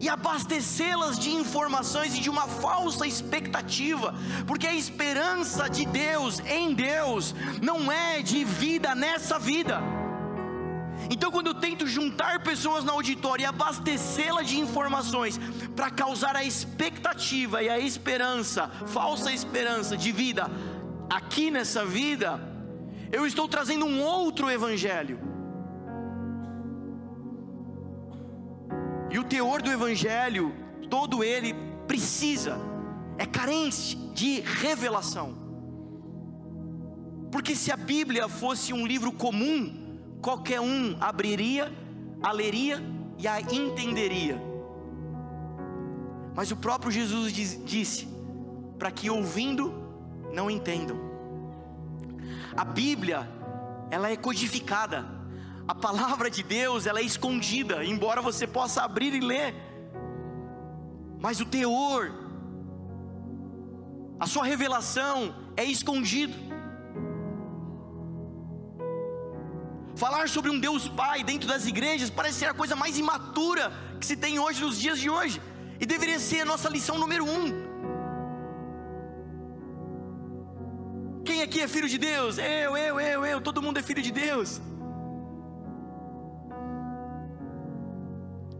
e 0.00 0.08
abastecê-las 0.08 1.18
de 1.18 1.30
informações 1.30 2.14
e 2.16 2.20
de 2.20 2.30
uma 2.30 2.46
falsa 2.46 3.06
expectativa, 3.06 4.14
porque 4.46 4.66
a 4.66 4.74
esperança 4.74 5.68
de 5.68 5.86
Deus 5.86 6.40
em 6.40 6.74
Deus 6.74 7.34
não 7.62 7.90
é 7.90 8.22
de 8.22 8.44
vida 8.44 8.94
nessa 8.94 9.38
vida. 9.38 9.80
Então, 11.10 11.30
quando 11.30 11.48
eu 11.48 11.54
tento 11.54 11.86
juntar 11.86 12.42
pessoas 12.42 12.82
no 12.82 12.92
auditório 12.92 13.42
e 13.42 13.46
abastecê-la 13.46 14.42
de 14.42 14.58
informações 14.58 15.38
para 15.74 15.90
causar 15.90 16.34
a 16.34 16.44
expectativa 16.44 17.62
e 17.62 17.68
a 17.68 17.78
esperança, 17.78 18.68
falsa 18.86 19.32
esperança 19.32 19.96
de 19.96 20.10
vida 20.10 20.50
aqui 21.08 21.50
nessa 21.50 21.84
vida, 21.84 22.40
eu 23.12 23.26
estou 23.26 23.46
trazendo 23.46 23.86
um 23.86 24.02
outro 24.02 24.50
evangelho 24.50 25.35
E 29.10 29.18
o 29.18 29.24
teor 29.24 29.62
do 29.62 29.70
Evangelho, 29.70 30.54
todo 30.90 31.22
ele 31.22 31.54
precisa, 31.86 32.58
é 33.16 33.24
carente 33.24 33.96
de 34.14 34.40
revelação. 34.40 35.36
Porque 37.30 37.54
se 37.54 37.70
a 37.70 37.76
Bíblia 37.76 38.28
fosse 38.28 38.72
um 38.72 38.86
livro 38.86 39.12
comum, 39.12 39.98
qualquer 40.20 40.60
um 40.60 40.96
abriria, 41.00 41.72
a 42.22 42.32
leria 42.32 42.82
e 43.18 43.28
a 43.28 43.40
entenderia. 43.40 44.40
Mas 46.34 46.50
o 46.50 46.56
próprio 46.56 46.90
Jesus 46.90 47.32
diz, 47.32 47.60
disse: 47.64 48.08
para 48.78 48.90
que 48.90 49.08
ouvindo 49.08 49.72
não 50.32 50.50
entendam. 50.50 50.98
A 52.56 52.64
Bíblia, 52.64 53.28
ela 53.90 54.10
é 54.10 54.16
codificada 54.16 55.15
a 55.68 55.74
palavra 55.74 56.30
de 56.30 56.42
Deus 56.42 56.86
ela 56.86 57.00
é 57.00 57.02
escondida, 57.02 57.84
embora 57.84 58.22
você 58.22 58.46
possa 58.46 58.82
abrir 58.82 59.12
e 59.14 59.20
ler, 59.20 59.54
mas 61.18 61.40
o 61.40 61.44
teor, 61.44 62.12
a 64.20 64.26
sua 64.26 64.44
revelação 64.44 65.34
é 65.56 65.64
escondido. 65.64 66.34
Falar 69.96 70.28
sobre 70.28 70.50
um 70.50 70.60
Deus 70.60 70.88
Pai 70.88 71.24
dentro 71.24 71.48
das 71.48 71.66
igrejas 71.66 72.10
parece 72.10 72.40
ser 72.40 72.46
a 72.46 72.54
coisa 72.54 72.76
mais 72.76 72.98
imatura 72.98 73.72
que 73.98 74.06
se 74.06 74.16
tem 74.16 74.38
hoje 74.38 74.62
nos 74.62 74.78
dias 74.78 74.98
de 75.00 75.10
hoje, 75.10 75.40
e 75.80 75.86
deveria 75.86 76.18
ser 76.20 76.42
a 76.42 76.44
nossa 76.44 76.68
lição 76.68 76.98
número 76.98 77.24
um. 77.24 77.66
Quem 81.24 81.42
aqui 81.42 81.60
é 81.60 81.66
filho 81.66 81.88
de 81.88 81.98
Deus? 81.98 82.38
Eu, 82.38 82.76
eu, 82.76 83.00
eu, 83.00 83.26
eu, 83.26 83.40
todo 83.40 83.60
mundo 83.60 83.78
é 83.78 83.82
filho 83.82 84.00
de 84.00 84.12
Deus. 84.12 84.60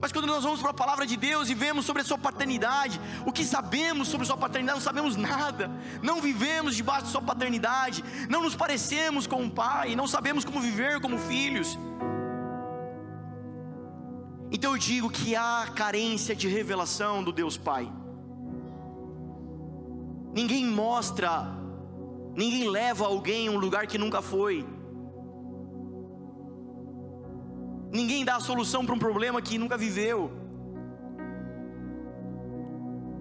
Mas 0.06 0.12
quando 0.12 0.28
nós 0.28 0.44
vamos 0.44 0.60
para 0.60 0.70
a 0.70 0.72
palavra 0.74 1.04
de 1.04 1.16
Deus 1.16 1.50
e 1.50 1.54
vemos 1.54 1.84
sobre 1.84 2.00
a 2.00 2.04
sua 2.04 2.16
paternidade, 2.16 3.00
o 3.26 3.32
que 3.32 3.44
sabemos 3.44 4.06
sobre 4.06 4.22
a 4.22 4.26
sua 4.28 4.36
paternidade, 4.36 4.78
não 4.78 4.84
sabemos 4.84 5.16
nada, 5.16 5.68
não 6.00 6.20
vivemos 6.20 6.76
debaixo 6.76 7.06
da 7.06 7.10
sua 7.10 7.20
paternidade, 7.20 8.04
não 8.30 8.40
nos 8.40 8.54
parecemos 8.54 9.26
com 9.26 9.44
o 9.44 9.50
pai, 9.50 9.96
não 9.96 10.06
sabemos 10.06 10.44
como 10.44 10.60
viver 10.60 11.00
como 11.00 11.18
filhos. 11.18 11.76
Então 14.52 14.74
eu 14.74 14.78
digo 14.78 15.10
que 15.10 15.34
há 15.34 15.66
carência 15.74 16.36
de 16.36 16.46
revelação 16.46 17.24
do 17.24 17.32
Deus 17.32 17.56
Pai. 17.56 17.92
Ninguém 20.32 20.66
mostra, 20.66 21.48
ninguém 22.36 22.68
leva 22.68 23.06
alguém 23.06 23.48
a 23.48 23.50
um 23.50 23.58
lugar 23.58 23.88
que 23.88 23.98
nunca 23.98 24.22
foi. 24.22 24.64
Ninguém 27.98 28.24
dá 28.24 28.36
a 28.36 28.40
solução 28.40 28.84
para 28.84 28.94
um 28.94 28.98
problema 28.98 29.40
que 29.40 29.56
nunca 29.56 29.76
viveu. 29.78 30.20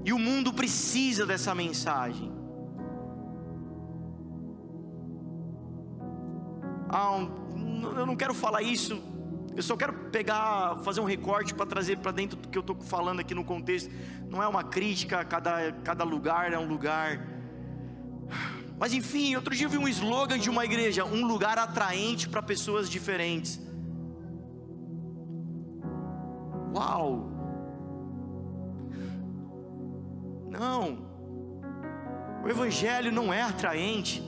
E 0.04 0.12
o 0.12 0.20
mundo 0.20 0.52
precisa 0.54 1.26
dessa 1.26 1.56
mensagem. 1.56 2.32
Ah, 6.90 7.26
eu 8.00 8.06
não 8.06 8.18
quero 8.18 8.34
falar 8.34 8.62
isso. 8.62 9.02
Eu 9.56 9.64
só 9.64 9.78
quero 9.78 9.94
pegar, 10.18 10.78
fazer 10.84 11.00
um 11.00 11.06
recorte 11.06 11.54
para 11.54 11.66
trazer 11.66 11.98
para 12.00 12.12
dentro 12.12 12.38
do 12.38 12.50
que 12.50 12.58
eu 12.58 12.66
estou 12.66 12.76
falando 12.76 13.22
aqui 13.22 13.34
no 13.34 13.46
contexto. 13.46 13.90
Não 14.30 14.44
é 14.44 14.48
uma 14.48 14.64
crítica, 14.64 15.24
cada, 15.24 15.72
cada 15.90 16.04
lugar 16.04 16.52
é 16.52 16.60
um 16.60 16.68
lugar. 16.68 17.26
Mas 18.78 18.94
enfim, 18.94 19.36
outro 19.38 19.56
dia 19.56 19.68
eu 19.68 19.70
vi 19.70 19.78
um 19.78 19.88
slogan 19.88 20.38
de 20.38 20.50
uma 20.50 20.66
igreja: 20.66 21.06
um 21.06 21.26
lugar 21.26 21.58
atraente 21.58 22.28
para 22.28 22.42
pessoas 22.42 22.90
diferentes. 22.90 23.65
Uau! 26.76 27.30
Não, 30.50 30.98
o 32.44 32.50
Evangelho 32.50 33.12
não 33.12 33.34
é 33.34 33.42
atraente, 33.42 34.22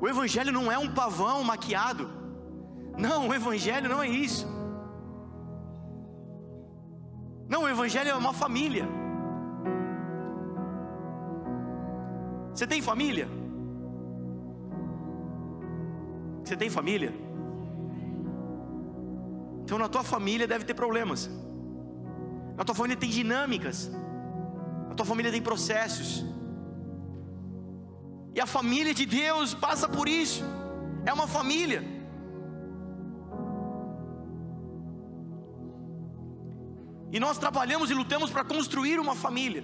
o 0.00 0.08
Evangelho 0.08 0.52
não 0.52 0.70
é 0.70 0.78
um 0.78 0.92
pavão 0.92 1.42
maquiado, 1.44 2.08
não, 2.96 3.28
o 3.28 3.34
Evangelho 3.34 3.88
não 3.88 4.02
é 4.02 4.08
isso. 4.08 4.46
Não, 7.48 7.62
o 7.62 7.68
Evangelho 7.68 8.10
é 8.10 8.14
uma 8.14 8.32
família. 8.32 8.86
Você 12.54 12.66
tem 12.66 12.80
família? 12.80 13.28
Você 16.44 16.56
tem 16.56 16.70
família? 16.70 17.29
Então 19.70 19.78
na 19.78 19.88
tua 19.88 20.02
família 20.02 20.48
deve 20.48 20.64
ter 20.68 20.74
problemas. 20.74 21.30
Na 22.56 22.64
tua 22.64 22.74
família 22.74 22.96
tem 22.96 23.08
dinâmicas. 23.08 23.88
Na 24.88 24.96
tua 24.96 25.06
família 25.06 25.30
tem 25.30 25.40
processos. 25.40 26.24
E 28.34 28.40
a 28.40 28.46
família 28.46 28.92
de 28.92 29.06
Deus 29.06 29.54
passa 29.54 29.88
por 29.88 30.08
isso. 30.08 30.42
É 31.06 31.12
uma 31.12 31.28
família. 31.28 31.84
E 37.12 37.20
nós 37.20 37.38
trabalhamos 37.38 37.92
e 37.92 37.94
lutamos 37.94 38.32
para 38.32 38.42
construir 38.42 38.98
uma 38.98 39.14
família. 39.14 39.62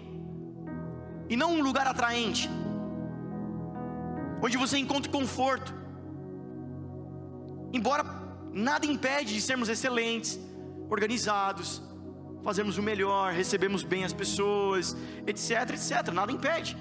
E 1.28 1.36
não 1.36 1.50
um 1.56 1.62
lugar 1.62 1.88
atraente. 1.88 2.48
Onde 4.40 4.56
você 4.56 4.78
encontra 4.78 5.10
conforto. 5.10 5.74
Embora 7.72 8.25
Nada 8.56 8.86
impede 8.86 9.34
de 9.34 9.40
sermos 9.42 9.68
excelentes, 9.68 10.40
organizados, 10.88 11.82
fazermos 12.42 12.78
o 12.78 12.82
melhor, 12.82 13.34
recebemos 13.34 13.82
bem 13.82 14.02
as 14.02 14.14
pessoas, 14.14 14.96
etc, 15.26 15.50
etc. 15.74 16.10
Nada 16.10 16.32
impede. 16.32 16.74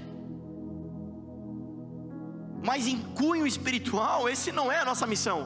Mas 2.63 2.87
em 2.87 2.97
cunho 3.19 3.45
espiritual, 3.45 4.29
esse 4.29 4.53
não 4.53 4.71
é 4.71 4.79
a 4.79 4.85
nossa 4.85 5.05
missão. 5.05 5.39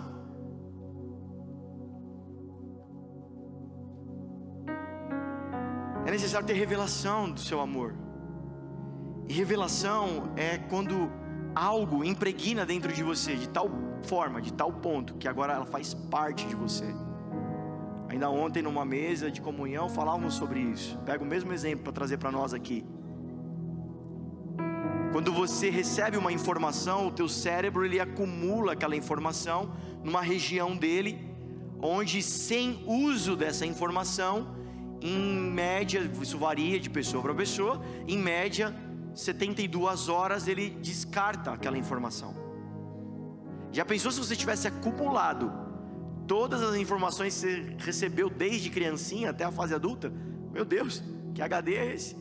É 6.05 6.11
necessário 6.11 6.45
ter 6.45 6.53
revelação 6.53 7.31
do 7.31 7.39
seu 7.39 7.59
amor. 7.59 7.95
E 9.27 9.33
revelação 9.33 10.31
é 10.37 10.59
quando 10.59 11.11
algo 11.55 12.03
impregna 12.03 12.67
dentro 12.67 12.93
de 12.93 13.01
você 13.01 13.35
de 13.35 13.49
tal 13.49 13.88
forma, 14.03 14.41
de 14.41 14.53
tal 14.53 14.71
ponto, 14.71 15.15
que 15.15 15.27
agora 15.27 15.53
ela 15.53 15.65
faz 15.65 15.93
parte 15.93 16.45
de 16.47 16.55
você. 16.55 16.85
Ainda 18.09 18.29
ontem, 18.29 18.61
numa 18.61 18.83
mesa 18.83 19.29
de 19.29 19.39
comunhão, 19.39 19.87
falávamos 19.87 20.33
sobre 20.33 20.59
isso. 20.59 20.97
Pega 21.05 21.23
o 21.23 21.27
mesmo 21.27 21.53
exemplo 21.53 21.83
para 21.83 21.93
trazer 21.93 22.17
para 22.17 22.31
nós 22.31 22.53
aqui. 22.53 22.83
Quando 25.11 25.31
você 25.31 25.69
recebe 25.69 26.17
uma 26.17 26.31
informação, 26.31 27.07
o 27.07 27.11
teu 27.11 27.27
cérebro 27.27 27.85
ele 27.85 27.99
acumula 27.99 28.73
aquela 28.73 28.95
informação 28.95 29.71
numa 30.03 30.21
região 30.21 30.75
dele, 30.75 31.19
onde 31.81 32.21
sem 32.21 32.83
uso 32.85 33.35
dessa 33.35 33.65
informação, 33.65 34.55
em 35.01 35.19
média, 35.19 35.99
isso 36.21 36.37
varia 36.37 36.79
de 36.79 36.89
pessoa 36.89 37.23
para 37.23 37.33
pessoa, 37.33 37.81
em 38.07 38.17
média 38.17 38.75
72 39.13 40.07
horas 40.09 40.47
ele 40.47 40.69
descarta 40.69 41.51
aquela 41.51 41.77
informação. 41.77 42.33
Já 43.71 43.85
pensou 43.85 44.11
se 44.11 44.19
você 44.19 44.35
tivesse 44.35 44.67
acumulado 44.67 45.51
todas 46.27 46.61
as 46.61 46.75
informações 46.75 47.35
que 47.35 47.39
você 47.39 47.75
recebeu 47.79 48.29
desde 48.29 48.69
criancinha 48.69 49.29
até 49.29 49.43
a 49.43 49.51
fase 49.51 49.73
adulta? 49.73 50.11
Meu 50.51 50.65
Deus, 50.65 51.03
que 51.33 51.41
HD 51.41 51.75
é 51.75 51.93
esse? 51.93 52.15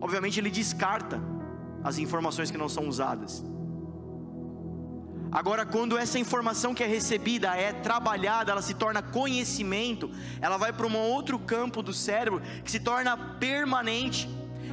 Obviamente 0.00 0.38
ele 0.38 0.50
descarta 0.50 1.20
as 1.82 1.98
informações 1.98 2.50
que 2.50 2.58
não 2.58 2.68
são 2.68 2.88
usadas. 2.88 3.44
Agora, 5.30 5.66
quando 5.66 5.98
essa 5.98 6.16
informação 6.16 6.72
que 6.72 6.82
é 6.84 6.86
recebida 6.86 7.56
é 7.56 7.72
trabalhada, 7.72 8.52
ela 8.52 8.62
se 8.62 8.72
torna 8.72 9.02
conhecimento, 9.02 10.08
ela 10.40 10.56
vai 10.56 10.72
para 10.72 10.86
um 10.86 10.96
outro 10.96 11.40
campo 11.40 11.82
do 11.82 11.92
cérebro 11.92 12.40
que 12.64 12.70
se 12.70 12.78
torna 12.78 13.16
permanente. 13.16 14.28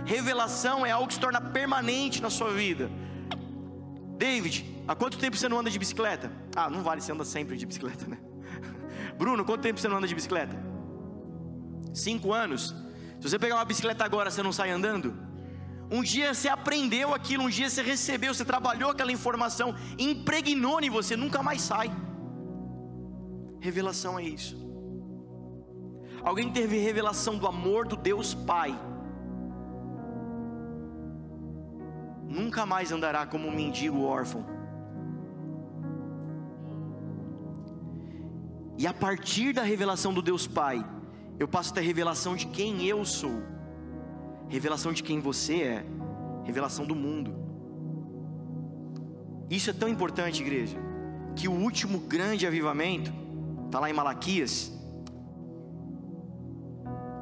Revelação 0.05 0.85
é 0.85 0.91
algo 0.91 1.07
que 1.07 1.15
se 1.15 1.19
torna 1.19 1.41
permanente 1.41 2.21
na 2.21 2.29
sua 2.29 2.51
vida. 2.51 2.91
David, 4.19 4.70
há 4.87 4.95
quanto 4.95 5.17
tempo 5.17 5.37
você 5.37 5.47
não 5.47 5.59
anda 5.59 5.69
de 5.69 5.79
bicicleta? 5.79 6.31
Ah, 6.55 6.69
não 6.69 6.83
vale, 6.83 7.01
você 7.01 7.11
anda 7.11 7.25
sempre 7.25 7.57
de 7.57 7.65
bicicleta, 7.65 8.05
né? 8.07 8.17
Bruno, 9.17 9.45
quanto 9.45 9.61
tempo 9.61 9.79
você 9.79 9.87
não 9.87 9.97
anda 9.97 10.07
de 10.07 10.15
bicicleta? 10.15 10.55
Cinco 11.93 12.33
anos. 12.33 12.75
Se 13.19 13.29
você 13.29 13.37
pegar 13.37 13.55
uma 13.55 13.65
bicicleta 13.65 14.03
agora, 14.03 14.31
você 14.31 14.41
não 14.41 14.51
sai 14.51 14.71
andando? 14.71 15.15
Um 15.91 16.01
dia 16.01 16.33
você 16.33 16.47
aprendeu 16.47 17.13
aquilo, 17.13 17.43
um 17.43 17.49
dia 17.49 17.69
você 17.69 17.81
recebeu, 17.81 18.33
você 18.33 18.45
trabalhou 18.45 18.91
aquela 18.91 19.11
informação, 19.11 19.75
impregnou 19.99 20.79
em 20.81 20.89
você, 20.89 21.17
nunca 21.17 21.43
mais 21.43 21.61
sai. 21.61 21.91
Revelação 23.59 24.17
é 24.17 24.23
isso. 24.23 24.55
Alguém 26.23 26.51
teve 26.51 26.77
revelação 26.77 27.37
do 27.37 27.45
amor 27.45 27.87
do 27.87 27.95
Deus 27.95 28.33
Pai, 28.33 28.73
nunca 32.23 32.65
mais 32.65 32.91
andará 32.91 33.25
como 33.25 33.47
um 33.47 33.55
mendigo 33.55 34.03
órfão. 34.03 34.60
E 38.81 38.87
a 38.87 38.93
partir 38.95 39.53
da 39.53 39.61
revelação 39.61 40.11
do 40.11 40.23
Deus 40.23 40.47
Pai, 40.47 40.83
eu 41.37 41.47
passo 41.47 41.69
a 41.69 41.75
ter 41.75 41.81
revelação 41.81 42.35
de 42.35 42.47
quem 42.47 42.83
eu 42.87 43.05
sou. 43.05 43.43
Revelação 44.49 44.91
de 44.91 45.03
quem 45.03 45.19
você 45.19 45.57
é, 45.61 45.85
revelação 46.43 46.83
do 46.83 46.95
mundo. 46.95 47.31
Isso 49.51 49.69
é 49.69 49.73
tão 49.73 49.87
importante, 49.87 50.41
igreja, 50.41 50.79
que 51.35 51.47
o 51.47 51.51
último 51.51 51.99
grande 51.99 52.47
avivamento, 52.47 53.13
está 53.67 53.79
lá 53.79 53.87
em 53.87 53.93
Malaquias, 53.93 54.73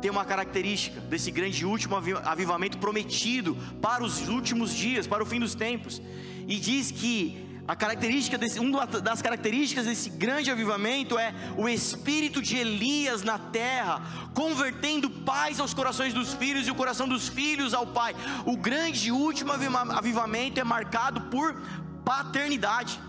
tem 0.01 0.09
uma 0.09 0.23
característica 0.23 1.01
desse 1.01 1.29
grande 1.29 1.65
último 1.65 1.97
avivamento 1.97 2.77
prometido 2.77 3.57
para 3.81 4.01
os 4.01 4.29
últimos 4.29 4.73
dias, 4.73 5.07
para 5.07 5.21
o 5.21 5.25
fim 5.25 5.41
dos 5.41 5.55
tempos, 5.55 6.01
e 6.47 6.57
diz 6.57 6.89
que 6.89 7.48
a 7.69 7.75
característica 7.75 8.35
desse, 8.35 8.59
uma 8.59 8.87
das 8.87 9.21
características 9.21 9.85
desse 9.85 10.09
grande 10.09 10.49
avivamento 10.49 11.19
é 11.19 11.31
o 11.55 11.69
espírito 11.69 12.41
de 12.41 12.57
Elias 12.57 13.21
na 13.21 13.37
terra, 13.37 14.01
convertendo 14.33 15.07
pais 15.07 15.59
aos 15.59 15.71
corações 15.71 16.11
dos 16.11 16.33
filhos 16.33 16.67
e 16.67 16.71
o 16.71 16.73
coração 16.73 17.07
dos 17.07 17.27
filhos 17.27 17.75
ao 17.75 17.85
pai. 17.85 18.15
O 18.43 18.57
grande 18.57 19.11
último 19.11 19.51
avivamento 19.51 20.59
é 20.59 20.63
marcado 20.63 21.21
por 21.29 21.61
paternidade. 22.03 22.99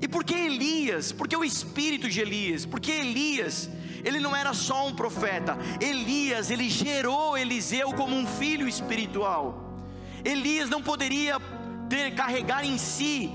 E 0.00 0.08
por 0.08 0.24
que 0.24 0.34
Elias? 0.34 1.12
Por 1.12 1.28
que 1.28 1.36
o 1.36 1.44
espírito 1.44 2.08
de 2.08 2.22
Elias? 2.22 2.64
Porque 2.64 2.92
Elias, 2.92 3.68
ele 4.02 4.20
não 4.20 4.34
era 4.34 4.54
só 4.54 4.88
um 4.88 4.94
profeta. 4.94 5.58
Elias, 5.82 6.50
ele 6.50 6.70
gerou 6.70 7.36
Eliseu 7.36 7.92
como 7.92 8.16
um 8.16 8.26
filho 8.26 8.66
espiritual. 8.66 9.66
Elias 10.24 10.68
não 10.70 10.82
poderia 10.82 11.38
ter, 11.88 12.14
carregar 12.14 12.64
em 12.64 12.78
si 12.78 13.30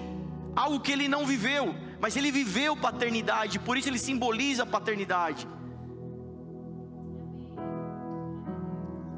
algo 0.56 0.80
que 0.80 0.92
ele 0.92 1.08
não 1.08 1.26
viveu, 1.26 1.76
mas 2.00 2.16
ele 2.16 2.32
viveu 2.32 2.76
paternidade, 2.76 3.60
por 3.60 3.78
isso 3.78 3.90
ele 3.90 4.00
simboliza 4.00 4.66
paternidade. 4.66 5.48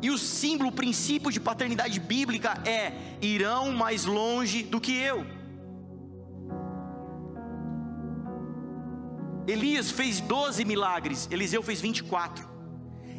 E 0.01 0.09
o 0.09 0.17
símbolo, 0.17 0.69
o 0.69 0.73
princípio 0.73 1.31
de 1.31 1.39
paternidade 1.39 1.97
bíblica 1.97 2.61
é: 2.65 2.91
irão 3.21 3.71
mais 3.71 4.03
longe 4.03 4.61
do 4.61 4.81
que 4.81 4.93
eu. 4.93 5.25
Elias 9.47 9.91
fez 9.91 10.19
12 10.19 10.65
milagres, 10.65 11.27
Eliseu 11.31 11.63
fez 11.63 11.79
24. 11.79 12.52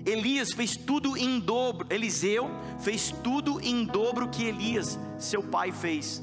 Elias 0.04 0.52
fez 0.52 0.76
tudo 0.76 1.16
em 1.16 1.40
dobro, 1.40 1.86
Eliseu 1.90 2.50
fez 2.80 3.10
tudo 3.22 3.60
em 3.60 3.84
dobro 3.84 4.28
que 4.28 4.44
Elias, 4.44 4.98
seu 5.18 5.42
pai, 5.42 5.72
fez. 5.72 6.22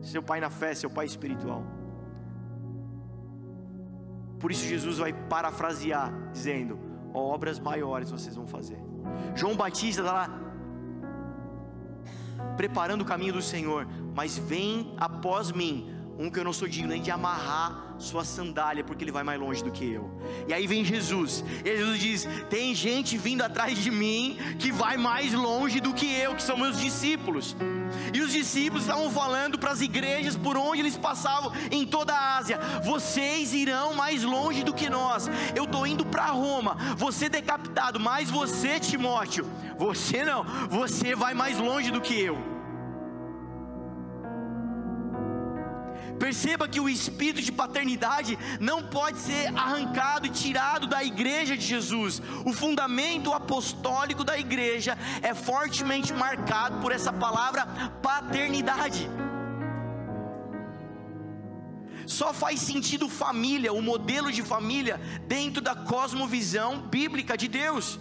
Seu 0.00 0.22
pai 0.22 0.40
na 0.40 0.48
fé, 0.48 0.74
seu 0.74 0.88
pai 0.88 1.06
espiritual. 1.06 1.64
Por 4.38 4.50
isso 4.50 4.64
Jesus 4.64 4.98
vai 4.98 5.12
parafrasear, 5.12 6.12
dizendo: 6.32 6.78
obras 7.12 7.58
maiores 7.58 8.10
vocês 8.10 8.34
vão 8.34 8.46
fazer. 8.46 8.78
João 9.34 9.56
Batista 9.56 10.00
está 10.02 10.12
lá 10.12 10.40
preparando 12.56 13.02
o 13.02 13.04
caminho 13.04 13.34
do 13.34 13.42
Senhor, 13.42 13.86
mas 14.14 14.38
vem 14.38 14.94
após 14.96 15.52
mim 15.52 15.99
um 16.18 16.30
que 16.30 16.38
eu 16.38 16.44
não 16.44 16.52
sou 16.52 16.68
digno 16.68 16.88
nem 16.88 17.02
de 17.02 17.10
amarrar 17.10 17.94
sua 17.98 18.24
sandália, 18.24 18.82
porque 18.82 19.04
ele 19.04 19.12
vai 19.12 19.22
mais 19.22 19.38
longe 19.38 19.62
do 19.62 19.70
que 19.70 19.90
eu. 19.90 20.10
E 20.48 20.52
aí 20.52 20.66
vem 20.66 20.84
Jesus, 20.84 21.44
e 21.64 21.76
Jesus 21.76 21.98
diz: 21.98 22.28
Tem 22.48 22.74
gente 22.74 23.16
vindo 23.16 23.42
atrás 23.42 23.78
de 23.78 23.90
mim 23.90 24.38
que 24.58 24.72
vai 24.72 24.96
mais 24.96 25.32
longe 25.32 25.80
do 25.80 25.92
que 25.92 26.12
eu, 26.12 26.34
que 26.34 26.42
são 26.42 26.56
meus 26.56 26.78
discípulos. 26.78 27.56
E 28.14 28.20
os 28.20 28.32
discípulos 28.32 28.84
estavam 28.84 29.10
falando 29.10 29.58
para 29.58 29.72
as 29.72 29.80
igrejas 29.80 30.36
por 30.36 30.56
onde 30.56 30.80
eles 30.80 30.96
passavam 30.96 31.52
em 31.70 31.86
toda 31.86 32.14
a 32.14 32.38
Ásia: 32.38 32.58
vocês 32.84 33.52
irão 33.52 33.94
mais 33.94 34.22
longe 34.22 34.62
do 34.62 34.74
que 34.74 34.88
nós. 34.88 35.28
Eu 35.54 35.64
estou 35.64 35.86
indo 35.86 36.04
para 36.04 36.26
Roma, 36.26 36.76
você 36.96 37.28
decapitado, 37.28 38.00
mas 38.00 38.30
você, 38.30 38.80
Timóteo, 38.80 39.46
você 39.78 40.24
não, 40.24 40.44
você 40.68 41.14
vai 41.14 41.34
mais 41.34 41.58
longe 41.58 41.90
do 41.90 42.00
que 42.00 42.18
eu. 42.18 42.49
Perceba 46.20 46.68
que 46.68 46.78
o 46.78 46.88
espírito 46.88 47.40
de 47.40 47.50
paternidade 47.50 48.38
não 48.60 48.82
pode 48.82 49.18
ser 49.18 49.46
arrancado 49.56 50.26
e 50.26 50.30
tirado 50.30 50.86
da 50.86 51.02
igreja 51.02 51.56
de 51.56 51.64
Jesus. 51.64 52.20
O 52.44 52.52
fundamento 52.52 53.32
apostólico 53.32 54.22
da 54.22 54.38
igreja 54.38 54.98
é 55.22 55.32
fortemente 55.34 56.12
marcado 56.12 56.78
por 56.82 56.92
essa 56.92 57.10
palavra 57.10 57.66
paternidade. 58.02 59.08
Só 62.06 62.34
faz 62.34 62.60
sentido 62.60 63.08
família, 63.08 63.72
o 63.72 63.80
modelo 63.80 64.30
de 64.30 64.42
família, 64.42 65.00
dentro 65.26 65.62
da 65.62 65.74
cosmovisão 65.74 66.82
bíblica 66.82 67.34
de 67.34 67.48
Deus. 67.48 67.98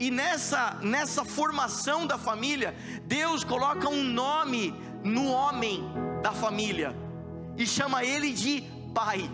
E 0.00 0.10
nessa, 0.10 0.78
nessa 0.80 1.26
formação 1.26 2.06
da 2.06 2.16
família, 2.16 2.74
Deus 3.04 3.44
coloca 3.44 3.86
um 3.86 4.02
nome 4.02 4.74
no 5.04 5.26
homem 5.26 5.84
da 6.22 6.32
família 6.32 6.96
e 7.54 7.66
chama 7.66 8.02
ele 8.02 8.32
de 8.32 8.64
pai. 8.94 9.30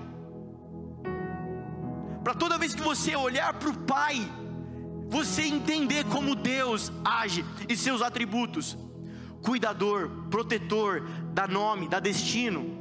Para 2.24 2.34
toda 2.34 2.58
vez 2.58 2.74
que 2.74 2.82
você 2.82 3.14
olhar 3.14 3.54
para 3.54 3.70
o 3.70 3.78
pai, 3.78 4.28
você 5.08 5.42
entender 5.42 6.04
como 6.06 6.34
Deus 6.34 6.90
age 7.04 7.44
e 7.68 7.76
seus 7.76 8.02
atributos: 8.02 8.76
cuidador, 9.40 10.10
protetor, 10.28 11.08
dá 11.32 11.46
nome, 11.46 11.88
dá 11.88 12.00
destino. 12.00 12.74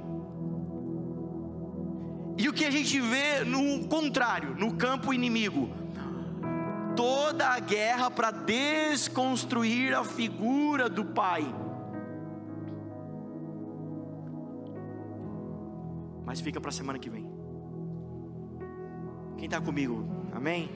E 2.36 2.50
o 2.50 2.54
que 2.54 2.66
a 2.66 2.72
gente 2.72 3.00
vê 3.00 3.44
no 3.46 3.88
contrário, 3.88 4.56
no 4.56 4.74
campo 4.74 5.14
inimigo, 5.14 5.85
toda 6.96 7.48
a 7.50 7.60
guerra 7.60 8.10
para 8.10 8.32
desconstruir 8.32 9.94
a 9.94 10.04
figura 10.04 10.90
do 10.90 11.06
pai. 11.06 11.44
Mas 16.26 16.42
fica 16.42 16.60
para 16.60 16.70
a 16.70 16.74
semana 16.74 16.98
que 16.98 17.10
vem. 17.10 17.30
Quem 19.38 19.46
está 19.46 19.62
comigo? 19.62 20.06
Amém? 20.34 20.70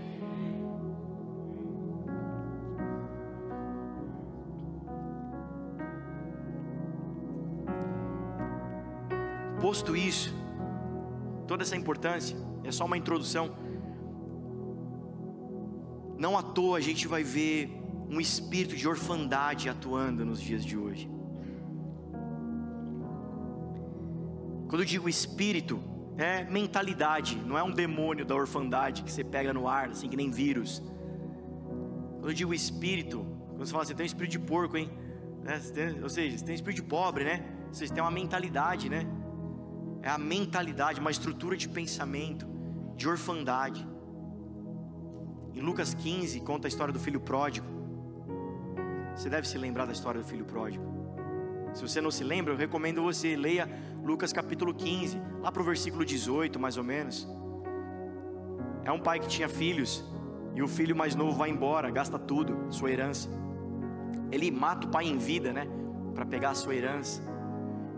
Posto 9.59 9.95
isso, 9.95 10.33
toda 11.45 11.63
essa 11.63 11.75
importância, 11.75 12.37
é 12.63 12.71
só 12.71 12.85
uma 12.85 12.97
introdução. 12.97 13.68
Não 16.19 16.37
à 16.37 16.43
toa 16.43 16.77
a 16.77 16.81
gente 16.81 17.07
vai 17.07 17.23
ver 17.23 17.81
um 18.09 18.19
espírito 18.19 18.75
de 18.75 18.85
orfandade 18.85 19.69
atuando 19.69 20.25
nos 20.25 20.41
dias 20.41 20.65
de 20.65 20.77
hoje. 20.77 21.09
Quando 24.67 24.81
eu 24.81 24.85
digo 24.85 25.07
espírito, 25.07 25.81
é 26.17 26.43
mentalidade, 26.43 27.37
não 27.37 27.57
é 27.57 27.63
um 27.63 27.71
demônio 27.71 28.25
da 28.25 28.35
orfandade 28.35 29.01
que 29.03 29.11
você 29.11 29.23
pega 29.23 29.53
no 29.53 29.65
ar, 29.65 29.91
assim 29.91 30.09
que 30.09 30.17
nem 30.17 30.29
vírus. 30.29 30.83
Quando 32.19 32.27
eu 32.27 32.33
digo 32.33 32.53
espírito, 32.53 33.25
quando 33.47 33.65
você 33.65 33.71
fala 33.71 33.83
assim, 33.83 33.95
tem 33.95 34.03
um 34.03 34.07
espírito 34.07 34.31
de 34.31 34.39
porco, 34.39 34.75
hein? 34.75 34.91
É, 35.45 36.03
ou 36.03 36.09
seja, 36.09 36.37
você 36.37 36.43
tem 36.43 36.53
um 36.53 36.55
espírito 36.55 36.81
de 36.81 36.87
pobre, 36.87 37.23
né? 37.23 37.45
Vocês 37.71 37.89
têm 37.89 38.03
uma 38.03 38.11
mentalidade, 38.11 38.89
né? 38.89 39.07
É 40.01 40.09
a 40.09 40.17
mentalidade, 40.17 40.99
uma 40.99 41.11
estrutura 41.11 41.55
de 41.55 41.69
pensamento, 41.69 42.45
de 42.97 43.07
orfandade. 43.07 43.87
Em 45.59 45.61
Lucas 45.61 45.93
15 45.93 46.39
conta 46.39 46.67
a 46.67 46.69
história 46.69 46.93
do 46.93 46.99
filho 47.01 47.19
pródigo. 47.19 47.67
Você 49.13 49.29
deve 49.29 49.45
se 49.45 49.57
lembrar 49.57 49.85
da 49.85 49.91
história 49.91 50.21
do 50.21 50.25
filho 50.25 50.45
pródigo. 50.45 50.85
Se 51.73 51.81
você 51.81 51.99
não 51.99 52.09
se 52.09 52.23
lembra, 52.23 52.53
eu 52.53 52.57
recomendo 52.57 53.01
você 53.01 53.35
leia 53.35 53.69
Lucas 54.01 54.31
capítulo 54.31 54.73
15, 54.73 55.21
lá 55.41 55.51
para 55.51 55.61
o 55.61 55.65
versículo 55.65 56.05
18, 56.05 56.57
mais 56.57 56.77
ou 56.77 56.83
menos. 56.85 57.27
É 58.85 58.91
um 58.93 59.01
pai 59.01 59.19
que 59.19 59.27
tinha 59.27 59.49
filhos 59.49 60.01
e 60.55 60.63
o 60.63 60.67
filho 60.67 60.95
mais 60.95 61.13
novo 61.13 61.33
vai 61.33 61.49
embora, 61.49 61.91
gasta 61.91 62.17
tudo, 62.17 62.71
sua 62.73 62.89
herança. 62.89 63.27
Ele 64.31 64.49
mata 64.49 64.87
o 64.87 64.89
pai 64.89 65.07
em 65.07 65.17
vida, 65.17 65.51
né? 65.51 65.67
Para 66.15 66.25
pegar 66.25 66.51
a 66.51 66.55
sua 66.55 66.73
herança, 66.73 67.21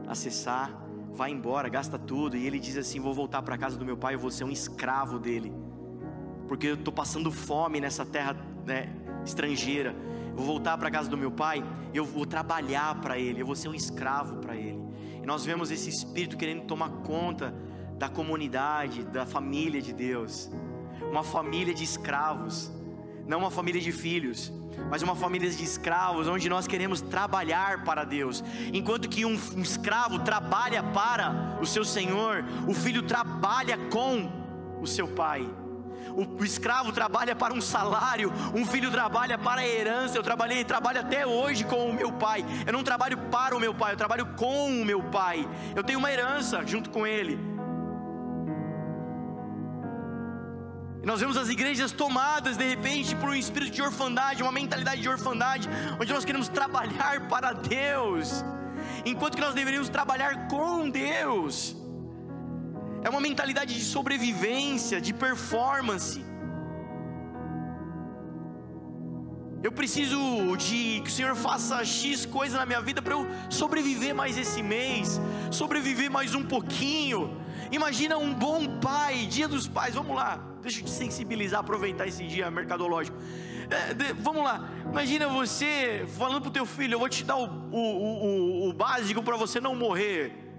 acessar, 0.07 0.81
vai 1.11 1.29
embora, 1.29 1.69
gasta 1.69 1.99
tudo 1.99 2.35
e 2.35 2.47
ele 2.47 2.57
diz 2.57 2.75
assim: 2.75 2.99
Vou 2.99 3.13
voltar 3.13 3.43
para 3.43 3.55
casa 3.55 3.77
do 3.77 3.85
meu 3.85 3.97
pai, 3.97 4.15
eu 4.15 4.19
vou 4.19 4.31
ser 4.31 4.45
um 4.45 4.51
escravo 4.51 5.19
dele, 5.19 5.53
porque 6.51 6.67
eu 6.67 6.73
estou 6.73 6.93
passando 6.93 7.31
fome 7.31 7.79
nessa 7.79 8.05
terra 8.05 8.35
né, 8.65 8.93
estrangeira 9.23 9.95
vou 10.35 10.45
voltar 10.45 10.77
para 10.77 10.89
a 10.89 10.91
casa 10.91 11.09
do 11.09 11.17
meu 11.17 11.31
pai, 11.31 11.63
eu 11.93 12.03
vou 12.03 12.25
trabalhar 12.25 12.99
para 12.99 13.17
ele, 13.17 13.41
eu 13.41 13.45
vou 13.45 13.55
ser 13.55 13.69
um 13.69 13.73
escravo 13.73 14.35
para 14.37 14.53
ele. 14.57 14.77
E 15.23 15.25
nós 15.25 15.45
vemos 15.45 15.71
esse 15.71 15.89
espírito 15.89 16.35
querendo 16.35 16.63
tomar 16.63 16.89
conta 17.03 17.55
da 17.97 18.09
comunidade, 18.09 19.01
da 19.03 19.25
família 19.25 19.81
de 19.81 19.93
Deus. 19.93 20.51
Uma 21.09 21.23
família 21.23 21.73
de 21.73 21.85
escravos, 21.85 22.69
não 23.25 23.39
uma 23.39 23.51
família 23.51 23.79
de 23.79 23.93
filhos, 23.93 24.51
mas 24.89 25.01
uma 25.01 25.15
família 25.15 25.49
de 25.49 25.63
escravos, 25.63 26.27
onde 26.27 26.49
nós 26.49 26.67
queremos 26.67 26.99
trabalhar 26.99 27.85
para 27.85 28.03
Deus. 28.03 28.43
Enquanto 28.73 29.07
que 29.07 29.23
um, 29.23 29.39
um 29.55 29.61
escravo 29.61 30.19
trabalha 30.19 30.83
para 30.83 31.57
o 31.61 31.65
seu 31.65 31.85
senhor, 31.85 32.43
o 32.67 32.73
filho 32.73 33.03
trabalha 33.03 33.77
com 33.89 34.29
o 34.81 34.85
seu 34.85 35.07
pai. 35.07 35.47
O, 36.15 36.43
escravo 36.43 36.91
trabalha 36.91 37.35
para 37.35 37.53
um 37.53 37.61
salário, 37.61 38.31
um 38.53 38.65
filho 38.65 38.91
trabalha 38.91 39.37
para 39.37 39.61
a 39.61 39.67
herança. 39.67 40.17
Eu 40.17 40.23
trabalhei, 40.23 40.63
trabalho 40.63 40.99
até 40.99 41.25
hoje 41.25 41.63
com 41.63 41.89
o 41.89 41.93
meu 41.93 42.11
pai. 42.11 42.45
Eu 42.65 42.73
não 42.73 42.83
trabalho 42.83 43.17
para 43.17 43.55
o 43.55 43.59
meu 43.59 43.73
pai, 43.73 43.93
eu 43.93 43.97
trabalho 43.97 44.25
com 44.35 44.81
o 44.81 44.85
meu 44.85 45.03
pai. 45.03 45.47
Eu 45.75 45.83
tenho 45.83 45.99
uma 45.99 46.11
herança 46.11 46.65
junto 46.65 46.89
com 46.89 47.05
ele. 47.05 47.39
E 51.01 51.05
nós 51.05 51.19
vemos 51.19 51.35
as 51.35 51.49
igrejas 51.49 51.91
tomadas 51.91 52.57
de 52.57 52.67
repente 52.67 53.15
por 53.15 53.29
um 53.29 53.33
espírito 53.33 53.71
de 53.71 53.81
orfandade, 53.81 54.43
uma 54.43 54.51
mentalidade 54.51 55.01
de 55.01 55.09
orfandade, 55.09 55.67
onde 55.99 56.13
nós 56.13 56.23
queremos 56.23 56.47
trabalhar 56.47 57.27
para 57.27 57.53
Deus, 57.53 58.45
enquanto 59.03 59.35
que 59.35 59.41
nós 59.41 59.55
deveríamos 59.55 59.89
trabalhar 59.89 60.47
com 60.47 60.87
Deus 60.89 61.80
é 63.03 63.09
uma 63.09 63.21
mentalidade 63.21 63.73
de 63.73 63.83
sobrevivência, 63.83 65.01
de 65.01 65.13
performance. 65.13 66.23
Eu 69.63 69.71
preciso 69.71 70.17
de 70.57 71.01
que 71.01 71.09
o 71.09 71.11
Senhor 71.11 71.35
faça 71.35 71.83
X 71.85 72.25
coisa 72.25 72.57
na 72.57 72.65
minha 72.65 72.81
vida 72.81 72.99
para 73.01 73.13
eu 73.13 73.27
sobreviver 73.49 74.13
mais 74.13 74.37
esse 74.37 74.63
mês, 74.63 75.21
sobreviver 75.51 76.09
mais 76.09 76.33
um 76.33 76.43
pouquinho. 76.43 77.39
Imagina 77.71 78.17
um 78.17 78.33
bom 78.33 78.79
pai, 78.79 79.27
dia 79.27 79.47
dos 79.47 79.67
pais, 79.67 79.93
vamos 79.93 80.15
lá, 80.15 80.39
deixa 80.61 80.79
eu 80.79 80.85
te 80.85 80.89
sensibilizar, 80.89 81.59
aproveitar 81.59 82.07
esse 82.07 82.25
dia 82.25 82.49
mercadológico. 82.49 83.17
É, 83.69 83.93
de, 83.93 84.13
vamos 84.13 84.43
lá, 84.43 84.67
imagina 84.83 85.27
você 85.27 86.05
falando 86.17 86.41
para 86.41 86.49
o 86.49 86.53
teu 86.53 86.65
filho: 86.65 86.95
eu 86.95 86.99
vou 86.99 87.07
te 87.07 87.23
dar 87.23 87.37
o, 87.37 87.45
o, 87.71 87.79
o, 87.79 88.69
o 88.69 88.73
básico 88.73 89.21
para 89.21 89.37
você 89.37 89.61
não 89.61 89.75
morrer. 89.75 90.50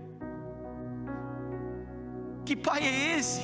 Que 2.53 2.57
pai 2.57 2.81
é 2.85 3.19
esse? 3.19 3.43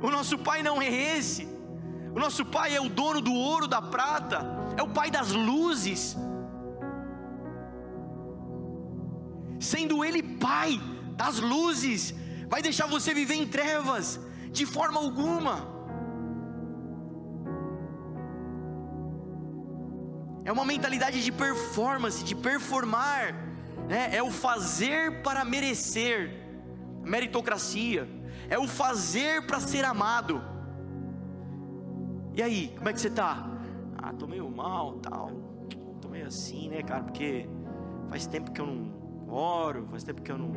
O 0.00 0.10
nosso 0.10 0.36
pai 0.38 0.62
não 0.66 0.80
é 0.80 0.88
esse. 0.90 1.42
O 2.16 2.18
nosso 2.18 2.42
pai 2.54 2.74
é 2.74 2.80
o 2.80 2.88
dono 2.88 3.20
do 3.20 3.34
ouro, 3.34 3.66
da 3.68 3.82
prata, 3.94 4.38
é 4.74 4.82
o 4.82 4.88
pai 4.88 5.10
das 5.10 5.32
luzes. 5.32 6.16
Sendo 9.60 10.02
ele 10.02 10.22
pai 10.22 10.80
das 11.14 11.40
luzes, 11.40 12.14
vai 12.48 12.62
deixar 12.62 12.86
você 12.86 13.12
viver 13.12 13.34
em 13.34 13.46
trevas 13.46 14.18
de 14.50 14.64
forma 14.64 14.98
alguma. 14.98 15.54
É 20.42 20.50
uma 20.50 20.64
mentalidade 20.64 21.22
de 21.22 21.30
performance, 21.30 22.24
de 22.24 22.34
performar, 22.34 23.34
né? 23.86 24.08
é 24.10 24.22
o 24.22 24.30
fazer 24.30 25.22
para 25.22 25.44
merecer 25.44 26.37
meritocracia, 27.08 28.08
é 28.48 28.58
o 28.58 28.68
fazer 28.68 29.46
para 29.46 29.60
ser 29.60 29.84
amado. 29.84 30.42
E 32.34 32.42
aí, 32.42 32.72
como 32.76 32.88
é 32.88 32.92
que 32.92 33.00
você 33.00 33.08
está? 33.08 33.50
Ah, 33.96 34.12
tô 34.12 34.26
meio 34.26 34.48
mal, 34.48 34.94
tal. 34.98 35.30
Tô 36.00 36.08
meio 36.08 36.26
assim, 36.26 36.68
né, 36.68 36.82
cara? 36.82 37.02
Porque 37.02 37.48
faz 38.08 38.26
tempo 38.26 38.52
que 38.52 38.60
eu 38.60 38.66
não 38.66 39.28
oro, 39.28 39.86
faz 39.90 40.04
tempo 40.04 40.22
que 40.22 40.30
eu 40.30 40.38
não 40.38 40.52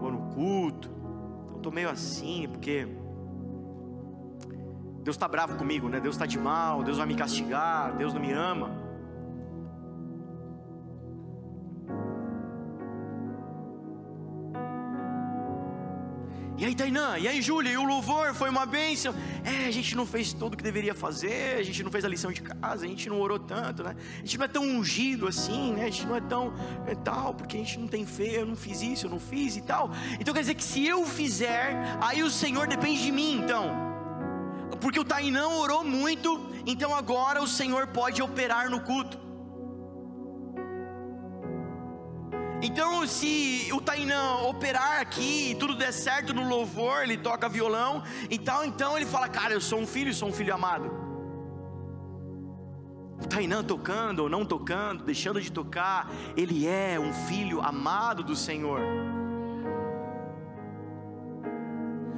vou 0.00 0.10
no 0.10 0.34
culto. 0.34 0.90
Então 1.48 1.60
tô 1.60 1.70
meio 1.70 1.90
assim, 1.90 2.48
porque 2.48 2.88
Deus 5.02 5.16
está 5.16 5.28
bravo 5.28 5.56
comigo, 5.56 5.88
né? 5.88 6.00
Deus 6.00 6.14
está 6.14 6.24
de 6.24 6.38
mal, 6.38 6.82
Deus 6.82 6.96
vai 6.96 7.06
me 7.06 7.14
castigar, 7.14 7.94
Deus 7.96 8.14
não 8.14 8.20
me 8.20 8.32
ama. 8.32 8.83
E 16.56 16.64
aí, 16.64 16.72
Tainã, 16.72 17.18
e 17.18 17.26
aí, 17.26 17.42
Júlia, 17.42 17.72
e 17.72 17.76
o 17.76 17.84
louvor 17.84 18.32
foi 18.32 18.48
uma 18.48 18.64
bênção. 18.64 19.12
É, 19.44 19.66
a 19.66 19.70
gente 19.72 19.96
não 19.96 20.06
fez 20.06 20.32
tudo 20.32 20.54
o 20.54 20.56
que 20.56 20.62
deveria 20.62 20.94
fazer, 20.94 21.56
a 21.58 21.62
gente 21.64 21.82
não 21.82 21.90
fez 21.90 22.04
a 22.04 22.08
lição 22.08 22.30
de 22.30 22.42
casa, 22.42 22.84
a 22.84 22.88
gente 22.88 23.08
não 23.08 23.20
orou 23.20 23.40
tanto, 23.40 23.82
né? 23.82 23.96
A 24.18 24.20
gente 24.20 24.38
não 24.38 24.44
é 24.44 24.48
tão 24.48 24.62
ungido 24.62 25.26
assim, 25.26 25.72
né? 25.72 25.82
A 25.82 25.90
gente 25.90 26.06
não 26.06 26.14
é 26.14 26.20
tão 26.20 26.54
é, 26.86 26.94
tal, 26.94 27.34
porque 27.34 27.56
a 27.56 27.60
gente 27.60 27.78
não 27.80 27.88
tem 27.88 28.06
fé, 28.06 28.40
eu 28.40 28.46
não 28.46 28.54
fiz 28.54 28.82
isso, 28.82 29.06
eu 29.06 29.10
não 29.10 29.18
fiz 29.18 29.56
e 29.56 29.62
tal. 29.62 29.90
Então 30.20 30.32
quer 30.32 30.40
dizer 30.40 30.54
que 30.54 30.62
se 30.62 30.86
eu 30.86 31.04
fizer, 31.04 31.74
aí 32.00 32.22
o 32.22 32.30
Senhor 32.30 32.68
depende 32.68 33.02
de 33.02 33.10
mim, 33.10 33.40
então. 33.42 33.72
Porque 34.80 35.00
o 35.00 35.04
Tainã 35.04 35.48
orou 35.48 35.82
muito, 35.82 36.40
então 36.64 36.94
agora 36.94 37.42
o 37.42 37.48
Senhor 37.48 37.88
pode 37.88 38.22
operar 38.22 38.70
no 38.70 38.80
culto. 38.80 39.18
Então, 42.66 43.06
se 43.06 43.68
o 43.74 43.78
Tainã 43.78 44.38
operar 44.48 44.98
aqui 44.98 45.50
e 45.50 45.54
tudo 45.54 45.74
der 45.74 45.92
certo 45.92 46.32
no 46.32 46.48
louvor, 46.48 47.02
ele 47.02 47.18
toca 47.18 47.46
violão 47.46 48.02
e 48.30 48.38
tal, 48.38 48.64
então 48.64 48.96
ele 48.96 49.04
fala: 49.04 49.28
Cara, 49.28 49.52
eu 49.52 49.60
sou 49.60 49.80
um 49.80 49.86
filho, 49.86 50.14
sou 50.14 50.30
um 50.30 50.32
filho 50.32 50.54
amado. 50.54 50.90
O 53.22 53.28
Tainã 53.28 53.62
tocando 53.62 54.20
ou 54.20 54.30
não 54.30 54.46
tocando, 54.46 55.04
deixando 55.04 55.42
de 55.42 55.52
tocar, 55.52 56.10
ele 56.34 56.66
é 56.66 56.98
um 56.98 57.12
filho 57.12 57.60
amado 57.60 58.24
do 58.24 58.34
Senhor. 58.34 58.80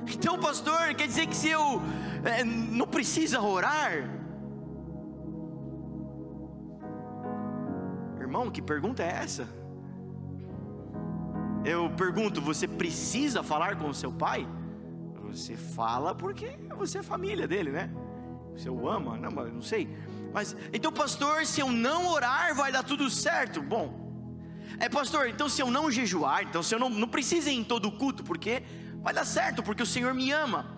Então, 0.09 0.39
pastor, 0.39 0.95
quer 0.95 1.09
dizer 1.09 1.27
que 1.27 1.35
se 1.35 1.49
eu 1.49 1.83
é, 2.25 2.45
não 2.45 2.87
precisa 2.87 3.41
orar? 3.41 4.09
Irmão, 8.21 8.49
que 8.49 8.63
pergunta 8.63 9.03
é 9.03 9.09
essa? 9.09 9.66
Eu 11.67 11.91
pergunto: 11.91 12.41
você 12.41 12.69
precisa 12.69 13.43
falar 13.43 13.77
com 13.77 13.89
o 13.89 13.95
seu 13.95 14.13
pai? 14.13 14.47
Você 15.25 15.57
fala 15.57 16.15
porque 16.15 16.57
você 16.79 16.99
é 16.99 17.03
família 17.03 17.49
dele, 17.49 17.73
né? 17.73 17.91
Você 18.53 18.71
o 18.71 18.89
ama, 18.89 19.19
não, 19.19 19.31
não 19.31 19.61
sei. 19.61 19.89
Mas 20.33 20.57
então, 20.73 20.93
pastor, 20.93 21.45
se 21.45 21.61
eu 21.61 21.71
não 21.71 22.07
orar, 22.07 22.55
vai 22.55 22.71
dar 22.71 22.85
tudo 22.85 23.11
certo? 23.11 23.61
Bom, 23.61 23.85
é 24.79 24.89
pastor, 24.89 25.29
então 25.29 25.49
se 25.49 25.61
eu 25.61 25.69
não 25.71 25.91
jejuar, 25.91 26.45
então 26.45 26.63
se 26.63 26.73
eu 26.75 26.79
não, 26.79 26.89
não 26.89 27.09
preciso 27.09 27.49
ir 27.49 27.55
em 27.55 27.65
todo 27.65 27.91
culto, 27.91 28.23
porque 28.23 28.63
vai 29.03 29.13
dar 29.13 29.25
certo, 29.25 29.63
porque 29.63 29.83
o 29.83 29.87
Senhor 29.87 30.15
me 30.15 30.31
ama. 30.31 30.77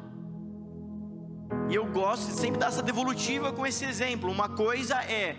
E 1.68 1.74
eu 1.74 1.84
gosto 1.84 2.28
de 2.28 2.32
sempre 2.32 2.58
dar 2.58 2.68
essa 2.68 2.82
devolutiva 2.82 3.52
com 3.52 3.66
esse 3.66 3.84
exemplo. 3.84 4.30
Uma 4.30 4.48
coisa 4.48 4.96
é 5.04 5.36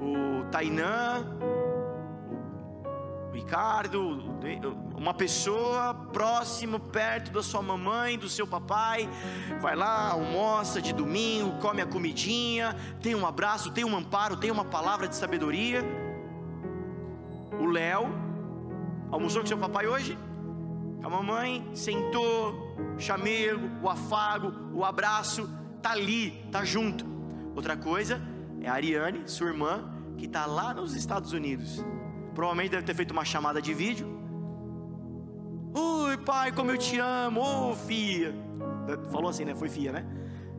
o 0.00 0.44
Tainã, 0.50 1.26
Ricardo, 3.32 4.22
uma 4.96 5.14
pessoa 5.14 5.94
próxima, 6.12 6.78
perto 6.80 7.30
da 7.30 7.42
sua 7.42 7.62
mamãe, 7.62 8.18
do 8.18 8.28
seu 8.28 8.46
papai, 8.46 9.08
vai 9.60 9.76
lá, 9.76 10.10
almoça 10.10 10.80
de 10.80 10.92
domingo, 10.92 11.58
come 11.58 11.80
a 11.80 11.86
comidinha, 11.86 12.76
tem 13.00 13.14
um 13.14 13.26
abraço, 13.26 13.70
tem 13.70 13.84
um 13.84 13.96
amparo, 13.96 14.36
tem 14.36 14.50
uma 14.50 14.64
palavra 14.64 15.06
de 15.06 15.14
sabedoria. 15.14 15.82
O 17.58 17.66
Léo 17.66 18.08
almoçou 19.10 19.42
com 19.42 19.46
seu 19.46 19.58
papai 19.58 19.86
hoje? 19.86 20.18
A 21.02 21.08
mamãe 21.08 21.70
sentou, 21.72 22.74
chamego, 22.98 23.70
o 23.82 23.88
afago, 23.88 24.52
o 24.74 24.84
abraço, 24.84 25.48
tá 25.80 25.92
ali, 25.92 26.32
tá 26.50 26.64
junto. 26.64 27.06
Outra 27.54 27.76
coisa 27.76 28.20
é 28.60 28.68
a 28.68 28.74
Ariane, 28.74 29.22
sua 29.26 29.48
irmã, 29.48 29.84
que 30.18 30.26
está 30.26 30.46
lá 30.46 30.74
nos 30.74 30.94
Estados 30.94 31.32
Unidos. 31.32 31.82
Provavelmente 32.34 32.70
deve 32.70 32.84
ter 32.84 32.94
feito 32.94 33.10
uma 33.10 33.24
chamada 33.24 33.60
de 33.60 33.74
vídeo. 33.74 34.06
Oi, 35.74 36.16
pai, 36.18 36.52
como 36.52 36.70
eu 36.70 36.78
te 36.78 36.98
amo, 36.98 37.40
ô 37.40 37.70
oh, 37.70 37.76
filha. 37.76 38.34
Falou 39.10 39.30
assim, 39.30 39.44
né? 39.44 39.54
Foi 39.54 39.68
filha, 39.68 39.92
né? 39.92 40.04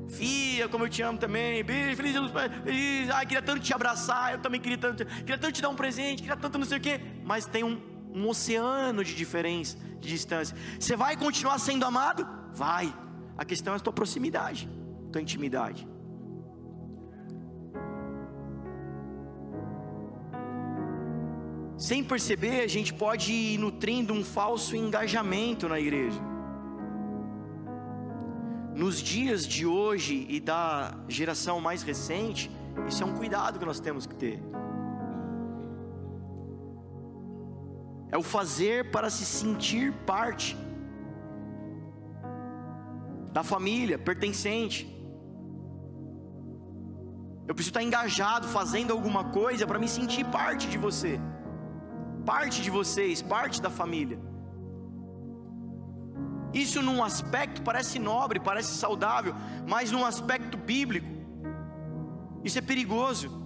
Fia, 0.08 0.68
como 0.68 0.86
eu 0.86 0.90
te 0.90 1.02
amo 1.02 1.18
também. 1.18 1.64
Beijo, 1.64 1.96
feliz 1.96 2.14
Jesus, 2.14 2.32
feliz. 2.64 3.10
Ai, 3.10 3.26
queria 3.26 3.42
tanto 3.42 3.62
te 3.62 3.74
abraçar. 3.74 4.34
Eu 4.34 4.40
também 4.40 4.60
queria 4.60 4.78
tanto, 4.78 5.06
queria 5.06 5.38
tanto 5.38 5.54
te 5.54 5.62
dar 5.62 5.70
um 5.70 5.76
presente, 5.76 6.22
queria 6.22 6.38
tanto 6.38 6.58
não 6.58 6.66
sei 6.66 6.78
o 6.78 6.82
quê. 6.82 7.00
Mas 7.24 7.46
tem 7.46 7.64
um, 7.64 7.82
um 8.14 8.28
oceano 8.28 9.04
de 9.04 9.16
diferença, 9.16 9.78
de 10.00 10.10
distância. 10.10 10.56
Você 10.80 10.96
vai 10.96 11.16
continuar 11.16 11.60
sendo 11.60 11.86
amado? 11.86 12.28
Vai. 12.54 12.94
A 13.38 13.46
questão 13.46 13.74
é 13.74 13.78
a 13.78 13.80
tua 13.80 13.94
proximidade, 13.94 14.70
tua 15.12 15.22
intimidade. 15.22 15.88
Sem 21.88 22.04
perceber, 22.04 22.62
a 22.62 22.68
gente 22.68 22.94
pode 22.94 23.32
ir 23.34 23.58
nutrindo 23.58 24.14
um 24.14 24.24
falso 24.24 24.76
engajamento 24.76 25.68
na 25.68 25.80
igreja. 25.80 26.22
Nos 28.82 29.02
dias 29.02 29.48
de 29.48 29.66
hoje 29.66 30.28
e 30.30 30.40
da 30.40 30.94
geração 31.08 31.60
mais 31.60 31.82
recente, 31.82 32.52
isso 32.88 33.02
é 33.02 33.06
um 33.08 33.16
cuidado 33.16 33.58
que 33.58 33.66
nós 33.66 33.80
temos 33.80 34.06
que 34.06 34.14
ter. 34.14 34.38
É 38.12 38.18
o 38.18 38.22
fazer 38.22 38.92
para 38.92 39.10
se 39.10 39.26
sentir 39.26 39.92
parte 40.14 40.56
da 43.34 43.42
família, 43.42 43.98
pertencente. 43.98 44.86
Eu 47.48 47.56
preciso 47.56 47.72
estar 47.72 47.82
engajado, 47.82 48.48
fazendo 48.48 48.92
alguma 48.94 49.24
coisa 49.40 49.66
para 49.66 49.80
me 49.80 49.88
sentir 49.88 50.24
parte 50.26 50.68
de 50.70 50.78
você 50.78 51.20
parte 52.26 52.62
de 52.62 52.70
vocês, 52.70 53.22
parte 53.22 53.62
da 53.62 53.70
família. 53.70 54.20
Isso 56.54 56.82
num 56.82 57.04
aspecto 57.04 57.62
parece 57.62 57.98
nobre, 57.98 58.40
parece 58.40 58.74
saudável, 58.74 59.34
mas 59.68 59.92
num 59.92 60.06
aspecto 60.06 60.58
bíblico, 60.58 61.08
isso 62.44 62.58
é 62.58 62.62
perigoso. 62.62 63.42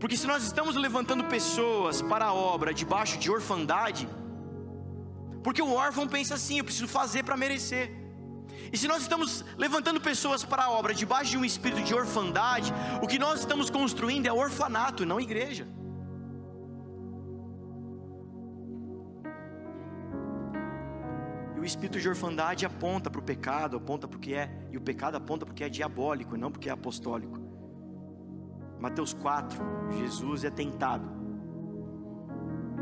Porque 0.00 0.16
se 0.16 0.26
nós 0.26 0.42
estamos 0.42 0.76
levantando 0.76 1.24
pessoas 1.24 2.02
para 2.02 2.26
a 2.26 2.34
obra 2.34 2.74
debaixo 2.74 3.18
de 3.18 3.30
orfandade, 3.30 4.08
porque 5.42 5.62
o 5.62 5.72
órfão 5.72 6.06
pensa 6.06 6.34
assim: 6.34 6.58
eu 6.58 6.64
preciso 6.64 6.88
fazer 6.88 7.22
para 7.22 7.36
merecer. 7.36 8.05
E 8.72 8.76
se 8.76 8.88
nós 8.88 9.02
estamos 9.02 9.44
levantando 9.56 10.00
pessoas 10.00 10.44
para 10.44 10.64
a 10.64 10.70
obra 10.70 10.92
debaixo 10.92 11.30
de 11.30 11.38
um 11.38 11.44
espírito 11.44 11.82
de 11.82 11.94
orfandade, 11.94 12.72
o 13.02 13.06
que 13.06 13.18
nós 13.18 13.40
estamos 13.40 13.70
construindo 13.70 14.26
é 14.26 14.32
orfanato, 14.32 15.06
não 15.06 15.20
igreja. 15.20 15.66
E 21.56 21.60
o 21.60 21.64
espírito 21.64 22.00
de 22.00 22.08
orfandade 22.08 22.66
aponta 22.66 23.10
para 23.10 23.20
o 23.20 23.24
pecado, 23.24 23.76
aponta 23.76 24.08
para 24.08 24.16
o 24.16 24.20
que 24.20 24.34
é, 24.34 24.50
e 24.70 24.76
o 24.76 24.80
pecado 24.80 25.16
aponta 25.16 25.44
o 25.44 25.54
que 25.54 25.64
é 25.64 25.68
diabólico 25.68 26.36
e 26.36 26.38
não 26.38 26.50
para 26.50 26.58
o 26.58 26.60
que 26.60 26.68
é 26.68 26.72
apostólico. 26.72 27.40
Mateus 28.78 29.14
4, 29.14 29.58
Jesus 29.98 30.44
é 30.44 30.50
tentado. 30.50 31.16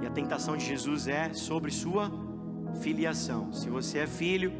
E 0.03 0.07
a 0.07 0.11
tentação 0.11 0.57
de 0.57 0.65
Jesus 0.65 1.07
é 1.07 1.33
sobre 1.33 1.71
sua 1.71 2.11
filiação. 2.83 3.53
Se 3.53 3.71
você 3.71 4.01
é 4.01 4.07
filho, 4.07 4.53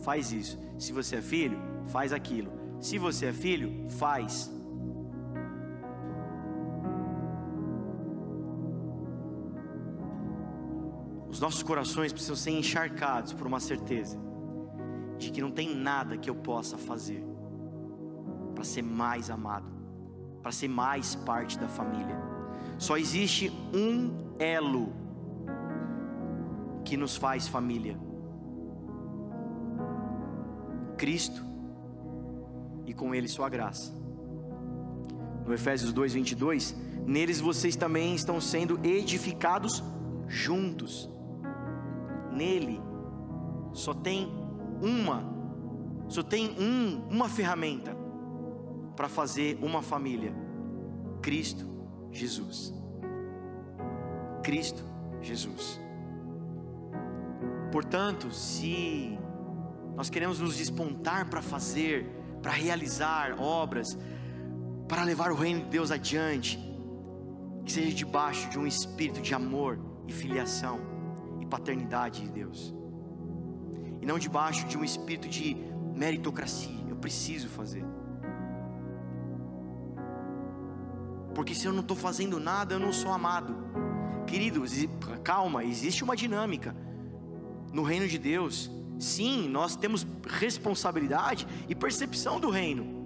faz 0.00 0.32
isso. 0.32 0.58
Se 0.78 0.92
você 0.92 1.16
é 1.16 1.22
filho, 1.22 1.58
faz 1.88 2.12
aquilo. 2.12 2.50
Se 2.80 2.98
você 2.98 3.26
é 3.26 3.32
filho, 3.32 3.88
faz. 3.90 4.50
Os 11.28 11.38
nossos 11.38 11.62
corações 11.62 12.12
precisam 12.12 12.36
ser 12.36 12.50
encharcados 12.50 13.32
por 13.32 13.46
uma 13.46 13.60
certeza 13.60 14.18
de 15.18 15.30
que 15.30 15.40
não 15.40 15.50
tem 15.50 15.74
nada 15.74 16.16
que 16.16 16.28
eu 16.28 16.34
possa 16.34 16.76
fazer 16.76 17.24
para 18.54 18.64
ser 18.64 18.82
mais 18.82 19.30
amado, 19.30 19.70
para 20.42 20.50
ser 20.50 20.68
mais 20.68 21.14
parte 21.14 21.58
da 21.58 21.68
família. 21.68 22.18
Só 22.78 22.96
existe 22.96 23.52
um 23.72 24.34
elo 24.38 24.92
que 26.84 26.96
nos 26.96 27.16
faz 27.16 27.46
família 27.46 27.98
Cristo 31.00 31.42
e 32.84 32.92
com 32.92 33.14
Ele 33.14 33.26
Sua 33.26 33.48
graça. 33.48 33.90
No 35.46 35.54
Efésios 35.54 35.94
2:22, 35.94 36.76
neles 37.06 37.40
vocês 37.40 37.74
também 37.74 38.14
estão 38.14 38.38
sendo 38.38 38.78
edificados 38.84 39.82
juntos. 40.28 41.08
Nele 42.30 42.82
só 43.72 43.94
tem 43.94 44.30
uma, 44.82 45.24
só 46.06 46.22
tem 46.22 46.50
um, 46.60 47.08
uma 47.08 47.30
ferramenta 47.30 47.96
para 48.94 49.08
fazer 49.08 49.58
uma 49.62 49.80
família: 49.80 50.34
Cristo 51.22 51.66
Jesus. 52.12 52.74
Cristo 54.42 54.84
Jesus. 55.22 55.80
Portanto, 57.72 58.30
se 58.30 59.18
nós 59.96 60.08
queremos 60.08 60.40
nos 60.40 60.56
despontar 60.56 61.28
para 61.28 61.42
fazer, 61.42 62.06
para 62.42 62.52
realizar 62.52 63.40
obras, 63.40 63.98
para 64.88 65.04
levar 65.04 65.30
o 65.30 65.34
reino 65.34 65.60
de 65.60 65.68
Deus 65.68 65.90
adiante, 65.90 66.58
que 67.64 67.72
seja 67.72 67.94
debaixo 67.94 68.48
de 68.50 68.58
um 68.58 68.66
espírito 68.66 69.20
de 69.20 69.34
amor 69.34 69.78
e 70.06 70.12
filiação 70.12 70.80
e 71.40 71.46
paternidade 71.46 72.22
de 72.22 72.28
Deus, 72.30 72.74
e 74.00 74.06
não 74.06 74.18
debaixo 74.18 74.66
de 74.66 74.76
um 74.76 74.84
espírito 74.84 75.28
de 75.28 75.56
meritocracia. 75.94 76.80
Eu 76.88 76.96
preciso 76.96 77.48
fazer. 77.48 77.84
Porque 81.34 81.54
se 81.54 81.66
eu 81.66 81.72
não 81.72 81.80
estou 81.80 81.96
fazendo 81.96 82.40
nada, 82.40 82.74
eu 82.74 82.80
não 82.80 82.92
sou 82.92 83.12
amado. 83.12 83.54
Queridos, 84.26 84.72
calma, 85.22 85.64
existe 85.64 86.02
uma 86.02 86.16
dinâmica 86.16 86.74
no 87.72 87.82
reino 87.82 88.08
de 88.08 88.18
Deus 88.18 88.70
Sim, 89.00 89.48
nós 89.48 89.74
temos 89.74 90.06
responsabilidade 90.28 91.46
e 91.68 91.74
percepção 91.74 92.38
do 92.38 92.50
reino. 92.50 93.00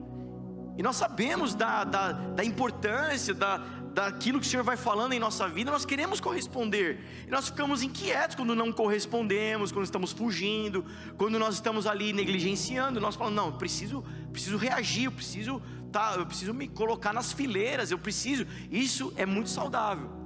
E 0.76 0.82
nós 0.82 0.96
sabemos 0.96 1.54
da, 1.54 1.84
da, 1.84 2.12
da 2.12 2.44
importância, 2.44 3.32
da, 3.32 3.58
daquilo 3.58 4.40
que 4.40 4.46
o 4.46 4.50
Senhor 4.50 4.64
vai 4.64 4.76
falando 4.76 5.12
em 5.12 5.20
nossa 5.20 5.48
vida, 5.48 5.70
nós 5.70 5.84
queremos 5.84 6.18
corresponder. 6.18 7.24
E 7.28 7.30
nós 7.30 7.46
ficamos 7.46 7.80
inquietos 7.80 8.34
quando 8.34 8.56
não 8.56 8.72
correspondemos, 8.72 9.70
quando 9.70 9.84
estamos 9.84 10.10
fugindo, 10.10 10.84
quando 11.16 11.38
nós 11.38 11.54
estamos 11.54 11.86
ali 11.86 12.12
negligenciando. 12.12 13.00
Nós 13.00 13.14
falamos, 13.14 13.36
não, 13.36 13.46
eu 13.46 13.52
preciso, 13.52 14.04
preciso 14.32 14.56
reagir, 14.56 15.04
eu 15.04 15.12
preciso, 15.12 15.62
tá, 15.92 16.16
eu 16.16 16.26
preciso 16.26 16.52
me 16.52 16.66
colocar 16.66 17.12
nas 17.12 17.32
fileiras, 17.32 17.92
eu 17.92 17.98
preciso. 17.98 18.44
Isso 18.68 19.12
é 19.16 19.24
muito 19.24 19.48
saudável. 19.48 20.23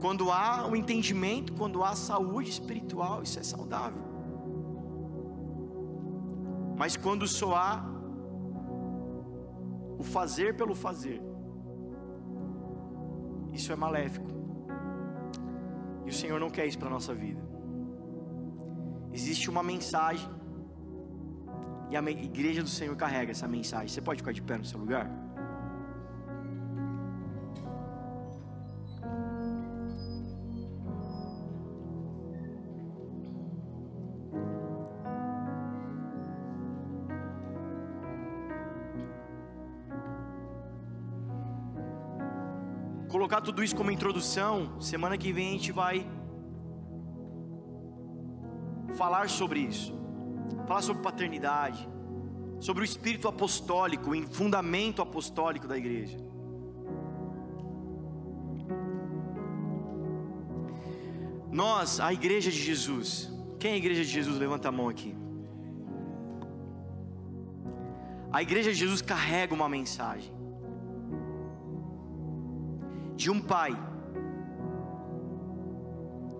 Quando 0.00 0.30
há 0.30 0.66
o 0.66 0.76
entendimento, 0.76 1.52
quando 1.52 1.82
há 1.82 1.94
saúde 1.94 2.50
espiritual, 2.50 3.22
isso 3.22 3.38
é 3.38 3.42
saudável. 3.42 4.02
Mas 6.76 6.96
quando 6.96 7.26
só 7.26 7.56
há 7.56 7.84
o 9.98 10.04
fazer 10.04 10.56
pelo 10.56 10.74
fazer, 10.76 11.20
isso 13.52 13.72
é 13.72 13.76
maléfico. 13.76 14.30
E 16.06 16.10
o 16.10 16.12
Senhor 16.12 16.38
não 16.38 16.48
quer 16.48 16.66
isso 16.66 16.78
para 16.78 16.88
a 16.88 16.92
nossa 16.92 17.12
vida. 17.12 17.42
Existe 19.12 19.50
uma 19.50 19.62
mensagem, 19.62 20.30
e 21.90 21.96
a 21.96 22.02
igreja 22.10 22.62
do 22.62 22.68
Senhor 22.68 22.94
carrega 22.96 23.32
essa 23.32 23.48
mensagem. 23.48 23.88
Você 23.88 24.00
pode 24.00 24.18
ficar 24.18 24.32
de 24.32 24.42
pé 24.42 24.56
no 24.58 24.64
seu 24.64 24.78
lugar? 24.78 25.10
tudo 43.48 43.64
isso 43.64 43.74
como 43.74 43.90
introdução. 43.90 44.78
Semana 44.78 45.16
que 45.16 45.32
vem 45.32 45.48
a 45.48 45.52
gente 45.52 45.72
vai 45.72 46.06
falar 48.94 49.30
sobre 49.30 49.60
isso. 49.60 49.94
Falar 50.66 50.82
sobre 50.82 51.02
paternidade, 51.02 51.88
sobre 52.60 52.82
o 52.82 52.84
espírito 52.84 53.26
apostólico, 53.26 54.10
o 54.10 54.26
fundamento 54.28 55.00
apostólico 55.00 55.66
da 55.66 55.78
igreja. 55.78 56.18
Nós, 61.50 62.00
a 62.00 62.12
igreja 62.12 62.50
de 62.50 62.62
Jesus. 62.70 63.32
Quem 63.58 63.70
é 63.70 63.74
a 63.74 63.78
igreja 63.78 64.04
de 64.04 64.10
Jesus? 64.10 64.36
Levanta 64.38 64.68
a 64.68 64.72
mão 64.72 64.90
aqui. 64.90 65.16
A 68.30 68.42
igreja 68.42 68.70
de 68.72 68.78
Jesus 68.78 69.00
carrega 69.00 69.54
uma 69.54 69.70
mensagem 69.70 70.37
de 73.18 73.32
um 73.32 73.40
pai 73.40 73.76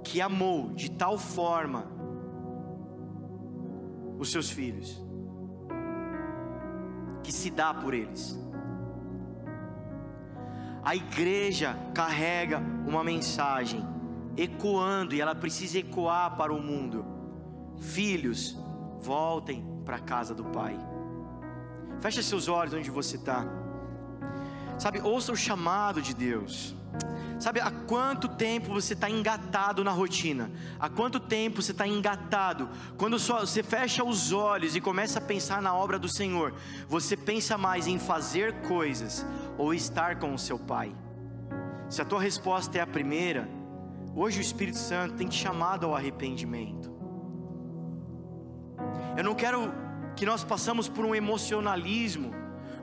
que 0.04 0.20
amou 0.20 0.70
de 0.74 0.88
tal 0.92 1.18
forma 1.18 1.84
os 4.16 4.30
seus 4.30 4.48
filhos, 4.48 5.04
que 7.24 7.32
se 7.32 7.50
dá 7.50 7.74
por 7.74 7.92
eles. 7.92 8.38
A 10.84 10.94
igreja 10.94 11.76
carrega 11.92 12.62
uma 12.86 13.02
mensagem 13.02 13.84
ecoando 14.36 15.16
e 15.16 15.20
ela 15.20 15.34
precisa 15.34 15.80
ecoar 15.80 16.36
para 16.36 16.54
o 16.54 16.62
mundo. 16.62 17.04
Filhos, 17.80 18.56
voltem 19.00 19.64
para 19.84 19.96
a 19.96 20.00
casa 20.00 20.32
do 20.32 20.44
Pai. 20.44 20.78
Feche 22.00 22.22
seus 22.22 22.46
olhos 22.46 22.72
onde 22.72 22.88
você 22.88 23.16
está. 23.16 23.67
Sabe, 24.78 25.00
ouça 25.00 25.32
o 25.32 25.36
chamado 25.36 26.00
de 26.00 26.14
Deus. 26.14 26.74
Sabe, 27.38 27.60
há 27.60 27.70
quanto 27.70 28.28
tempo 28.28 28.72
você 28.72 28.94
está 28.94 29.08
engatado 29.08 29.84
na 29.84 29.92
rotina? 29.92 30.50
Há 30.78 30.88
quanto 30.88 31.20
tempo 31.20 31.62
você 31.62 31.70
está 31.70 31.86
engatado? 31.86 32.68
Quando 32.96 33.18
só, 33.18 33.40
você 33.40 33.62
fecha 33.62 34.02
os 34.02 34.32
olhos 34.32 34.74
e 34.74 34.80
começa 34.80 35.20
a 35.20 35.22
pensar 35.22 35.62
na 35.62 35.72
obra 35.72 35.98
do 35.98 36.08
Senhor, 36.08 36.54
você 36.88 37.16
pensa 37.16 37.56
mais 37.56 37.86
em 37.86 37.98
fazer 37.98 38.54
coisas 38.62 39.24
ou 39.56 39.72
estar 39.72 40.18
com 40.18 40.34
o 40.34 40.38
seu 40.38 40.58
Pai? 40.58 40.92
Se 41.88 42.02
a 42.02 42.04
tua 42.04 42.20
resposta 42.20 42.76
é 42.76 42.80
a 42.80 42.86
primeira, 42.86 43.48
hoje 44.16 44.40
o 44.40 44.42
Espírito 44.42 44.78
Santo 44.78 45.14
tem 45.14 45.28
te 45.28 45.36
chamado 45.36 45.86
ao 45.86 45.94
arrependimento. 45.94 46.92
Eu 49.16 49.22
não 49.22 49.34
quero 49.34 49.72
que 50.16 50.26
nós 50.26 50.42
passamos 50.42 50.88
por 50.88 51.04
um 51.04 51.14
emocionalismo, 51.14 52.32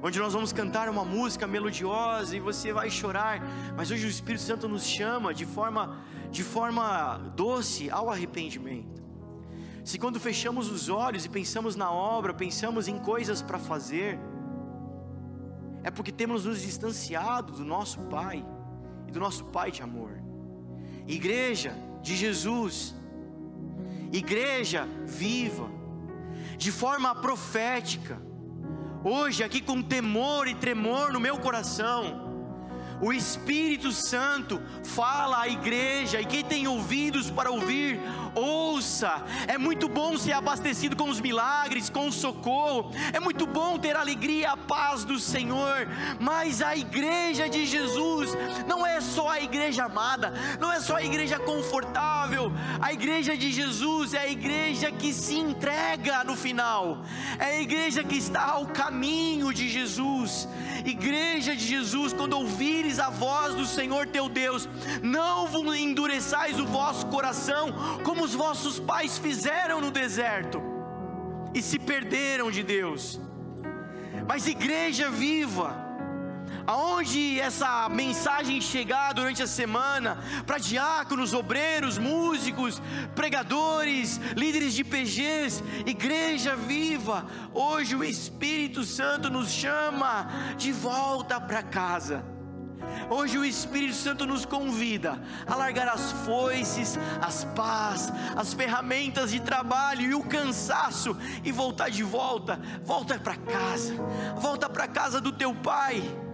onde 0.05 0.19
nós 0.19 0.33
vamos 0.33 0.53
cantar 0.53 0.87
uma 0.87 1.03
música 1.03 1.47
melodiosa 1.47 2.37
e 2.37 2.39
você 2.39 2.71
vai 2.71 2.91
chorar, 2.91 3.41
mas 3.75 3.89
hoje 3.89 4.05
o 4.05 4.07
Espírito 4.07 4.43
Santo 4.43 4.69
nos 4.69 4.85
chama 4.85 5.33
de 5.33 5.47
forma, 5.47 5.97
de 6.29 6.43
forma 6.43 7.17
doce 7.35 7.89
ao 7.89 8.11
arrependimento. 8.11 9.03
Se 9.83 9.97
quando 9.97 10.19
fechamos 10.19 10.69
os 10.69 10.89
olhos 10.89 11.25
e 11.25 11.29
pensamos 11.29 11.75
na 11.75 11.89
obra, 11.91 12.35
pensamos 12.35 12.87
em 12.87 12.99
coisas 12.99 13.41
para 13.41 13.57
fazer, 13.57 14.19
é 15.81 15.89
porque 15.89 16.11
temos 16.11 16.45
nos 16.45 16.61
distanciado 16.61 17.53
do 17.53 17.65
nosso 17.65 17.99
Pai 18.01 18.45
e 19.07 19.11
do 19.11 19.19
nosso 19.19 19.45
Pai 19.45 19.71
de 19.71 19.81
amor. 19.81 20.21
Igreja 21.07 21.75
de 22.03 22.15
Jesus, 22.15 22.93
igreja 24.13 24.87
viva, 25.03 25.67
de 26.59 26.71
forma 26.71 27.15
profética. 27.15 28.21
Hoje, 29.07 29.43
aqui 29.43 29.61
com 29.61 29.83
temor 29.83 30.47
e 30.47 30.55
tremor 30.55 31.13
no 31.13 31.19
meu 31.19 31.37
coração, 31.37 32.24
o 33.05 33.13
Espírito 33.13 33.91
Santo 33.91 34.59
fala 34.83 35.41
à 35.41 35.47
igreja, 35.47 36.19
e 36.19 36.25
quem 36.25 36.43
tem 36.43 36.67
ouvidos 36.67 37.29
para 37.29 37.51
ouvir, 37.51 38.01
ouça. 38.33 39.23
É 39.47 39.59
muito 39.59 39.87
bom 39.87 40.17
ser 40.17 40.33
abastecido 40.33 40.95
com 40.95 41.07
os 41.07 41.21
milagres, 41.21 41.87
com 41.87 42.07
o 42.07 42.11
socorro. 42.11 42.91
É 43.13 43.19
muito 43.19 43.45
bom 43.45 43.77
ter 43.77 43.95
alegria 43.95 44.53
a 44.53 44.57
paz 44.57 45.03
do 45.03 45.19
Senhor. 45.19 45.87
Mas 46.19 46.63
a 46.63 46.75
igreja 46.75 47.47
de 47.47 47.67
Jesus 47.67 48.31
não 48.67 48.83
é 48.83 48.99
só 48.99 49.29
a 49.29 49.39
igreja 49.39 49.85
amada, 49.85 50.33
não 50.59 50.71
é 50.71 50.79
só 50.79 50.95
a 50.95 51.03
igreja 51.03 51.37
confortável. 51.37 52.51
A 52.81 52.91
igreja 52.91 53.37
de 53.37 53.51
Jesus 53.51 54.15
é 54.15 54.21
a 54.21 54.31
igreja 54.31 54.91
que 54.91 55.13
se 55.13 55.35
entrega 55.35 56.23
no 56.23 56.35
final. 56.35 57.05
É 57.37 57.57
a 57.57 57.61
igreja 57.61 58.03
que 58.03 58.17
está 58.17 58.45
ao 58.45 58.65
caminho 58.65 59.53
de 59.53 59.69
Jesus. 59.69 60.47
Igreja 60.83 61.55
de 61.55 61.65
Jesus, 61.65 62.11
quando 62.11 62.33
ouvires 62.33 62.94
a 62.99 63.09
voz 63.09 63.55
do 63.55 63.65
Senhor 63.65 64.07
teu 64.07 64.29
Deus, 64.29 64.67
não 65.01 65.45
endureçais 65.75 66.59
o 66.59 66.65
vosso 66.65 67.05
coração 67.07 67.73
como 68.03 68.23
os 68.23 68.33
vossos 68.33 68.79
pais 68.79 69.17
fizeram 69.17 69.81
no 69.81 69.91
deserto 69.91 70.61
e 71.53 71.61
se 71.61 71.79
perderam 71.79 72.51
de 72.51 72.63
Deus. 72.63 73.19
Mas 74.27 74.47
igreja 74.47 75.09
viva, 75.09 75.75
aonde 76.67 77.39
essa 77.39 77.87
mensagem 77.89 78.59
chegar 78.59 79.13
durante 79.13 79.41
a 79.41 79.47
semana, 79.47 80.17
para 80.45 80.57
diáconos, 80.57 81.33
obreiros, 81.33 81.97
músicos, 81.97 82.81
pregadores, 83.13 84.17
líderes 84.35 84.73
de 84.73 84.83
PGs, 84.83 85.63
igreja 85.85 86.55
viva, 86.55 87.25
hoje 87.53 87.95
o 87.95 88.03
Espírito 88.03 88.83
Santo 88.83 89.29
nos 89.29 89.49
chama 89.51 90.27
de 90.57 90.71
volta 90.71 91.39
para 91.39 91.63
casa. 91.63 92.34
Hoje 93.09 93.37
o 93.37 93.45
Espírito 93.45 93.95
Santo 93.95 94.25
nos 94.25 94.45
convida 94.45 95.21
a 95.45 95.55
largar 95.55 95.87
as 95.87 96.11
foices, 96.11 96.97
as 97.21 97.43
pás, 97.55 98.11
as 98.35 98.53
ferramentas 98.53 99.31
de 99.31 99.39
trabalho 99.39 100.01
e 100.01 100.15
o 100.15 100.23
cansaço 100.23 101.15
e 101.43 101.51
voltar 101.51 101.89
de 101.89 102.03
volta, 102.03 102.59
volta 102.83 103.19
para 103.19 103.35
casa, 103.35 103.93
volta 104.37 104.69
para 104.69 104.87
casa 104.87 105.21
do 105.21 105.31
teu 105.31 105.53
pai. 105.53 106.24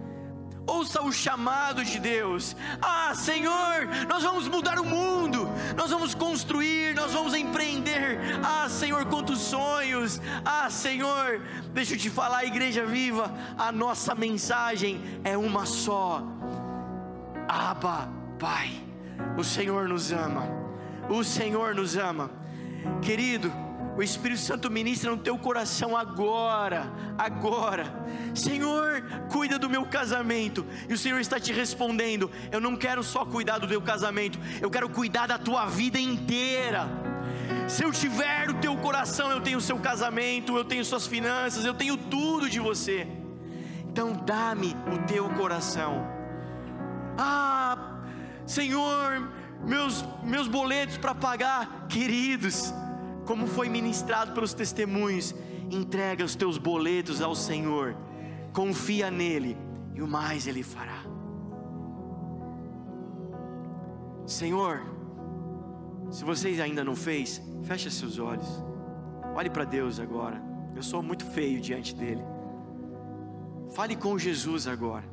Ouça 0.66 1.02
o 1.02 1.12
chamado 1.12 1.84
de 1.84 1.98
Deus. 1.98 2.56
Ah, 2.80 3.14
Senhor, 3.14 3.88
nós 4.08 4.22
vamos 4.22 4.46
mudar 4.48 4.78
o 4.78 4.84
mundo, 4.84 5.48
nós 5.76 5.90
vamos 5.90 6.14
construir, 6.14 6.94
nós 6.94 7.12
vamos 7.12 7.34
empreender. 7.34 8.18
Ah, 8.44 8.68
Senhor, 8.68 9.04
quantos 9.06 9.40
sonhos. 9.40 10.20
Ah, 10.44 10.70
Senhor, 10.70 11.40
deixa 11.72 11.94
eu 11.94 11.98
te 11.98 12.08
falar, 12.08 12.44
igreja 12.44 12.86
viva, 12.86 13.32
a 13.58 13.72
nossa 13.72 14.14
mensagem 14.14 15.00
é 15.24 15.36
uma 15.36 15.66
só 15.66 16.22
Abba, 17.48 18.08
Pai. 18.38 18.70
O 19.36 19.44
Senhor 19.44 19.88
nos 19.88 20.12
ama. 20.12 20.44
O 21.08 21.22
Senhor 21.22 21.74
nos 21.74 21.96
ama. 21.96 22.30
Querido, 23.00 23.52
o 23.96 24.02
Espírito 24.02 24.40
Santo 24.40 24.70
ministra 24.70 25.10
no 25.10 25.18
teu 25.18 25.36
coração 25.38 25.96
agora, 25.96 26.90
agora. 27.18 27.84
Senhor, 28.34 29.02
cuida 29.30 29.58
do 29.58 29.68
meu 29.68 29.84
casamento. 29.84 30.66
E 30.88 30.94
o 30.94 30.98
Senhor 30.98 31.20
está 31.20 31.38
te 31.38 31.52
respondendo: 31.52 32.30
Eu 32.50 32.60
não 32.60 32.76
quero 32.76 33.02
só 33.02 33.24
cuidar 33.24 33.58
do 33.58 33.68
teu 33.68 33.82
casamento, 33.82 34.38
eu 34.60 34.70
quero 34.70 34.88
cuidar 34.88 35.26
da 35.26 35.38
tua 35.38 35.66
vida 35.66 35.98
inteira. 35.98 36.88
Se 37.68 37.84
eu 37.84 37.92
tiver 37.92 38.50
o 38.50 38.54
teu 38.54 38.76
coração, 38.76 39.30
eu 39.30 39.40
tenho 39.40 39.58
o 39.58 39.60
seu 39.60 39.78
casamento, 39.78 40.56
eu 40.56 40.64
tenho 40.64 40.84
suas 40.84 41.06
finanças, 41.06 41.64
eu 41.64 41.74
tenho 41.74 41.96
tudo 41.96 42.48
de 42.48 42.58
você. 42.58 43.06
Então 43.88 44.12
dá-me 44.12 44.74
o 44.92 45.06
teu 45.06 45.28
coração. 45.30 46.06
Ah, 47.18 48.00
Senhor, 48.46 49.30
meus, 49.64 50.04
meus 50.22 50.48
boletos 50.48 50.96
para 50.96 51.14
pagar, 51.14 51.86
queridos, 51.88 52.72
como 53.26 53.46
foi 53.46 53.68
ministrado 53.68 54.32
pelos 54.32 54.52
testemunhos, 54.52 55.34
entrega 55.70 56.24
os 56.24 56.34
teus 56.34 56.58
boletos 56.58 57.22
ao 57.22 57.34
Senhor, 57.34 57.96
confia 58.52 59.10
nele 59.10 59.56
e 59.94 60.02
o 60.02 60.06
mais 60.06 60.46
ele 60.46 60.62
fará. 60.62 61.02
Senhor, 64.26 64.82
se 66.10 66.24
vocês 66.24 66.60
ainda 66.60 66.84
não 66.84 66.94
fez, 66.94 67.42
feche 67.62 67.90
seus 67.90 68.18
olhos. 68.18 68.62
Olhe 69.34 69.50
para 69.50 69.64
Deus 69.64 69.98
agora. 69.98 70.42
Eu 70.74 70.82
sou 70.82 71.02
muito 71.02 71.24
feio 71.24 71.60
diante 71.60 71.94
dele. 71.94 72.22
Fale 73.74 73.96
com 73.96 74.18
Jesus 74.18 74.66
agora. 74.66 75.04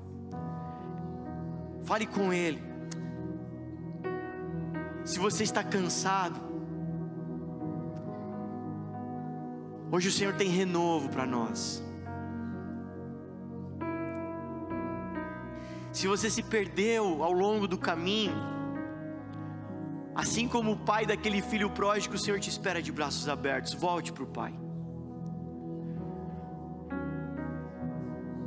Fale 1.84 2.06
com 2.06 2.34
Ele. 2.34 2.62
Se 5.06 5.18
você 5.18 5.44
está 5.44 5.64
cansado, 5.64 6.40
hoje 9.92 10.10
o 10.10 10.12
Senhor 10.12 10.34
tem 10.36 10.50
renovo 10.50 11.10
para 11.10 11.26
nós. 11.26 11.84
Se 15.92 16.08
você 16.08 16.30
se 16.30 16.44
perdeu 16.44 17.24
ao 17.24 17.32
longo 17.32 17.68
do 17.68 17.78
caminho, 17.78 18.36
assim 20.16 20.48
como 20.48 20.72
o 20.74 20.78
pai 20.78 21.06
daquele 21.06 21.42
filho 21.42 21.70
pródigo, 21.70 22.16
o 22.16 22.18
Senhor 22.18 22.40
te 22.40 22.50
espera 22.50 22.82
de 22.82 22.92
braços 22.92 23.28
abertos. 23.28 23.74
Volte 23.74 24.14
para 24.14 24.24
o 24.24 24.28
Pai. 24.28 24.54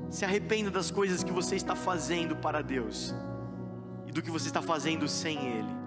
Se 0.09 0.25
arrependa 0.25 0.71
das 0.71 0.91
coisas 0.91 1.25
que 1.25 1.33
você 1.33 1.57
está 1.57 1.75
fazendo 1.75 2.37
para 2.37 2.63
Deus 2.63 3.15
e 4.07 4.13
do 4.13 4.23
que 4.23 4.31
você 4.31 4.47
está 4.47 4.63
fazendo 4.63 5.09
sem 5.09 5.39
Ele. 5.39 5.82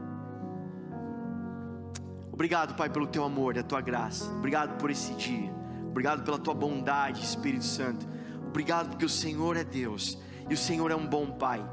Obrigado, 2.36 2.76
Pai, 2.76 2.90
pelo 2.90 3.08
teu 3.08 3.24
amor 3.24 3.56
e 3.56 3.60
a 3.60 3.64
tua 3.64 3.80
graça. 3.80 4.30
Obrigado 4.30 4.78
por 4.78 4.92
esse 4.92 5.14
dia. 5.14 5.50
Obrigado 5.88 6.22
pela 6.22 6.38
tua 6.38 6.54
bondade, 6.54 7.24
Espírito 7.24 7.64
Santo. 7.64 8.06
Obrigado 8.46 8.90
porque 8.90 9.06
o 9.06 9.10
Senhor 9.10 9.56
é 9.56 9.64
Deus 9.64 10.18
e 10.50 10.54
o 10.54 10.58
Senhor 10.58 10.92
é 10.92 10.96
um 10.98 11.08
bom 11.08 11.32
Pai. 11.32 11.66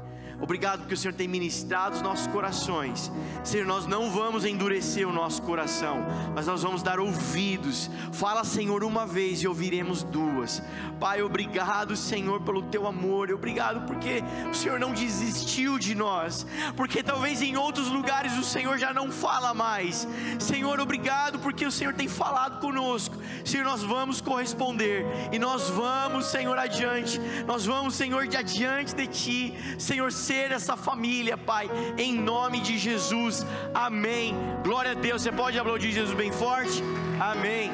Obrigado 0.43 0.79
porque 0.79 0.93
o 0.93 0.97
Senhor 0.97 1.13
tem 1.13 1.25
ministrado 1.25 1.95
os 1.95 2.01
nossos 2.01 2.27
corações. 2.27 3.09
Senhor, 3.45 3.65
nós 3.65 3.87
não 3.87 4.11
vamos 4.11 4.43
endurecer 4.43 5.07
o 5.07 5.13
nosso 5.13 5.41
coração, 5.41 6.05
mas 6.35 6.47
nós 6.47 6.61
vamos 6.61 6.83
dar 6.83 6.99
ouvidos. 6.99 7.89
Fala, 8.11 8.43
Senhor, 8.43 8.83
uma 8.83 9.05
vez 9.05 9.41
e 9.41 9.47
ouviremos 9.47 10.03
duas. 10.03 10.61
Pai, 10.99 11.21
obrigado, 11.21 11.95
Senhor, 11.95 12.41
pelo 12.41 12.61
teu 12.63 12.85
amor. 12.85 13.31
Obrigado 13.31 13.87
porque 13.87 14.21
o 14.51 14.53
Senhor 14.53 14.77
não 14.77 14.91
desistiu 14.91 15.79
de 15.79 15.95
nós. 15.95 16.45
Porque 16.75 17.01
talvez 17.01 17.41
em 17.41 17.55
outros 17.55 17.87
lugares 17.87 18.37
o 18.37 18.43
Senhor 18.43 18.77
já 18.77 18.93
não 18.93 19.13
fala 19.13 19.53
mais. 19.53 20.05
Senhor, 20.39 20.77
obrigado 20.81 21.39
porque 21.39 21.65
o 21.65 21.71
Senhor 21.71 21.93
tem 21.93 22.09
falado 22.09 22.59
conosco. 22.59 23.15
Senhor, 23.45 23.63
nós 23.63 23.81
vamos 23.81 24.19
corresponder 24.19 25.05
e 25.31 25.39
nós 25.39 25.69
vamos, 25.69 26.25
Senhor, 26.25 26.57
adiante. 26.57 27.17
Nós 27.47 27.65
vamos, 27.65 27.95
Senhor, 27.95 28.27
de 28.27 28.35
adiante 28.35 28.93
de 28.93 29.07
ti. 29.07 29.53
Senhor, 29.79 30.11
ser 30.33 30.51
essa 30.51 30.75
família, 30.75 31.37
Pai, 31.37 31.69
em 31.95 32.13
nome 32.17 32.59
de 32.59 32.75
Jesus. 32.75 33.45
Amém. 33.71 34.35
Glória 34.63 34.91
a 34.91 34.95
Deus. 34.95 35.21
Você 35.21 35.31
pode 35.31 35.59
aplaudir 35.59 35.91
Jesus 35.91 36.15
bem 36.17 36.31
forte? 36.31 36.81
Amém. 37.19 37.71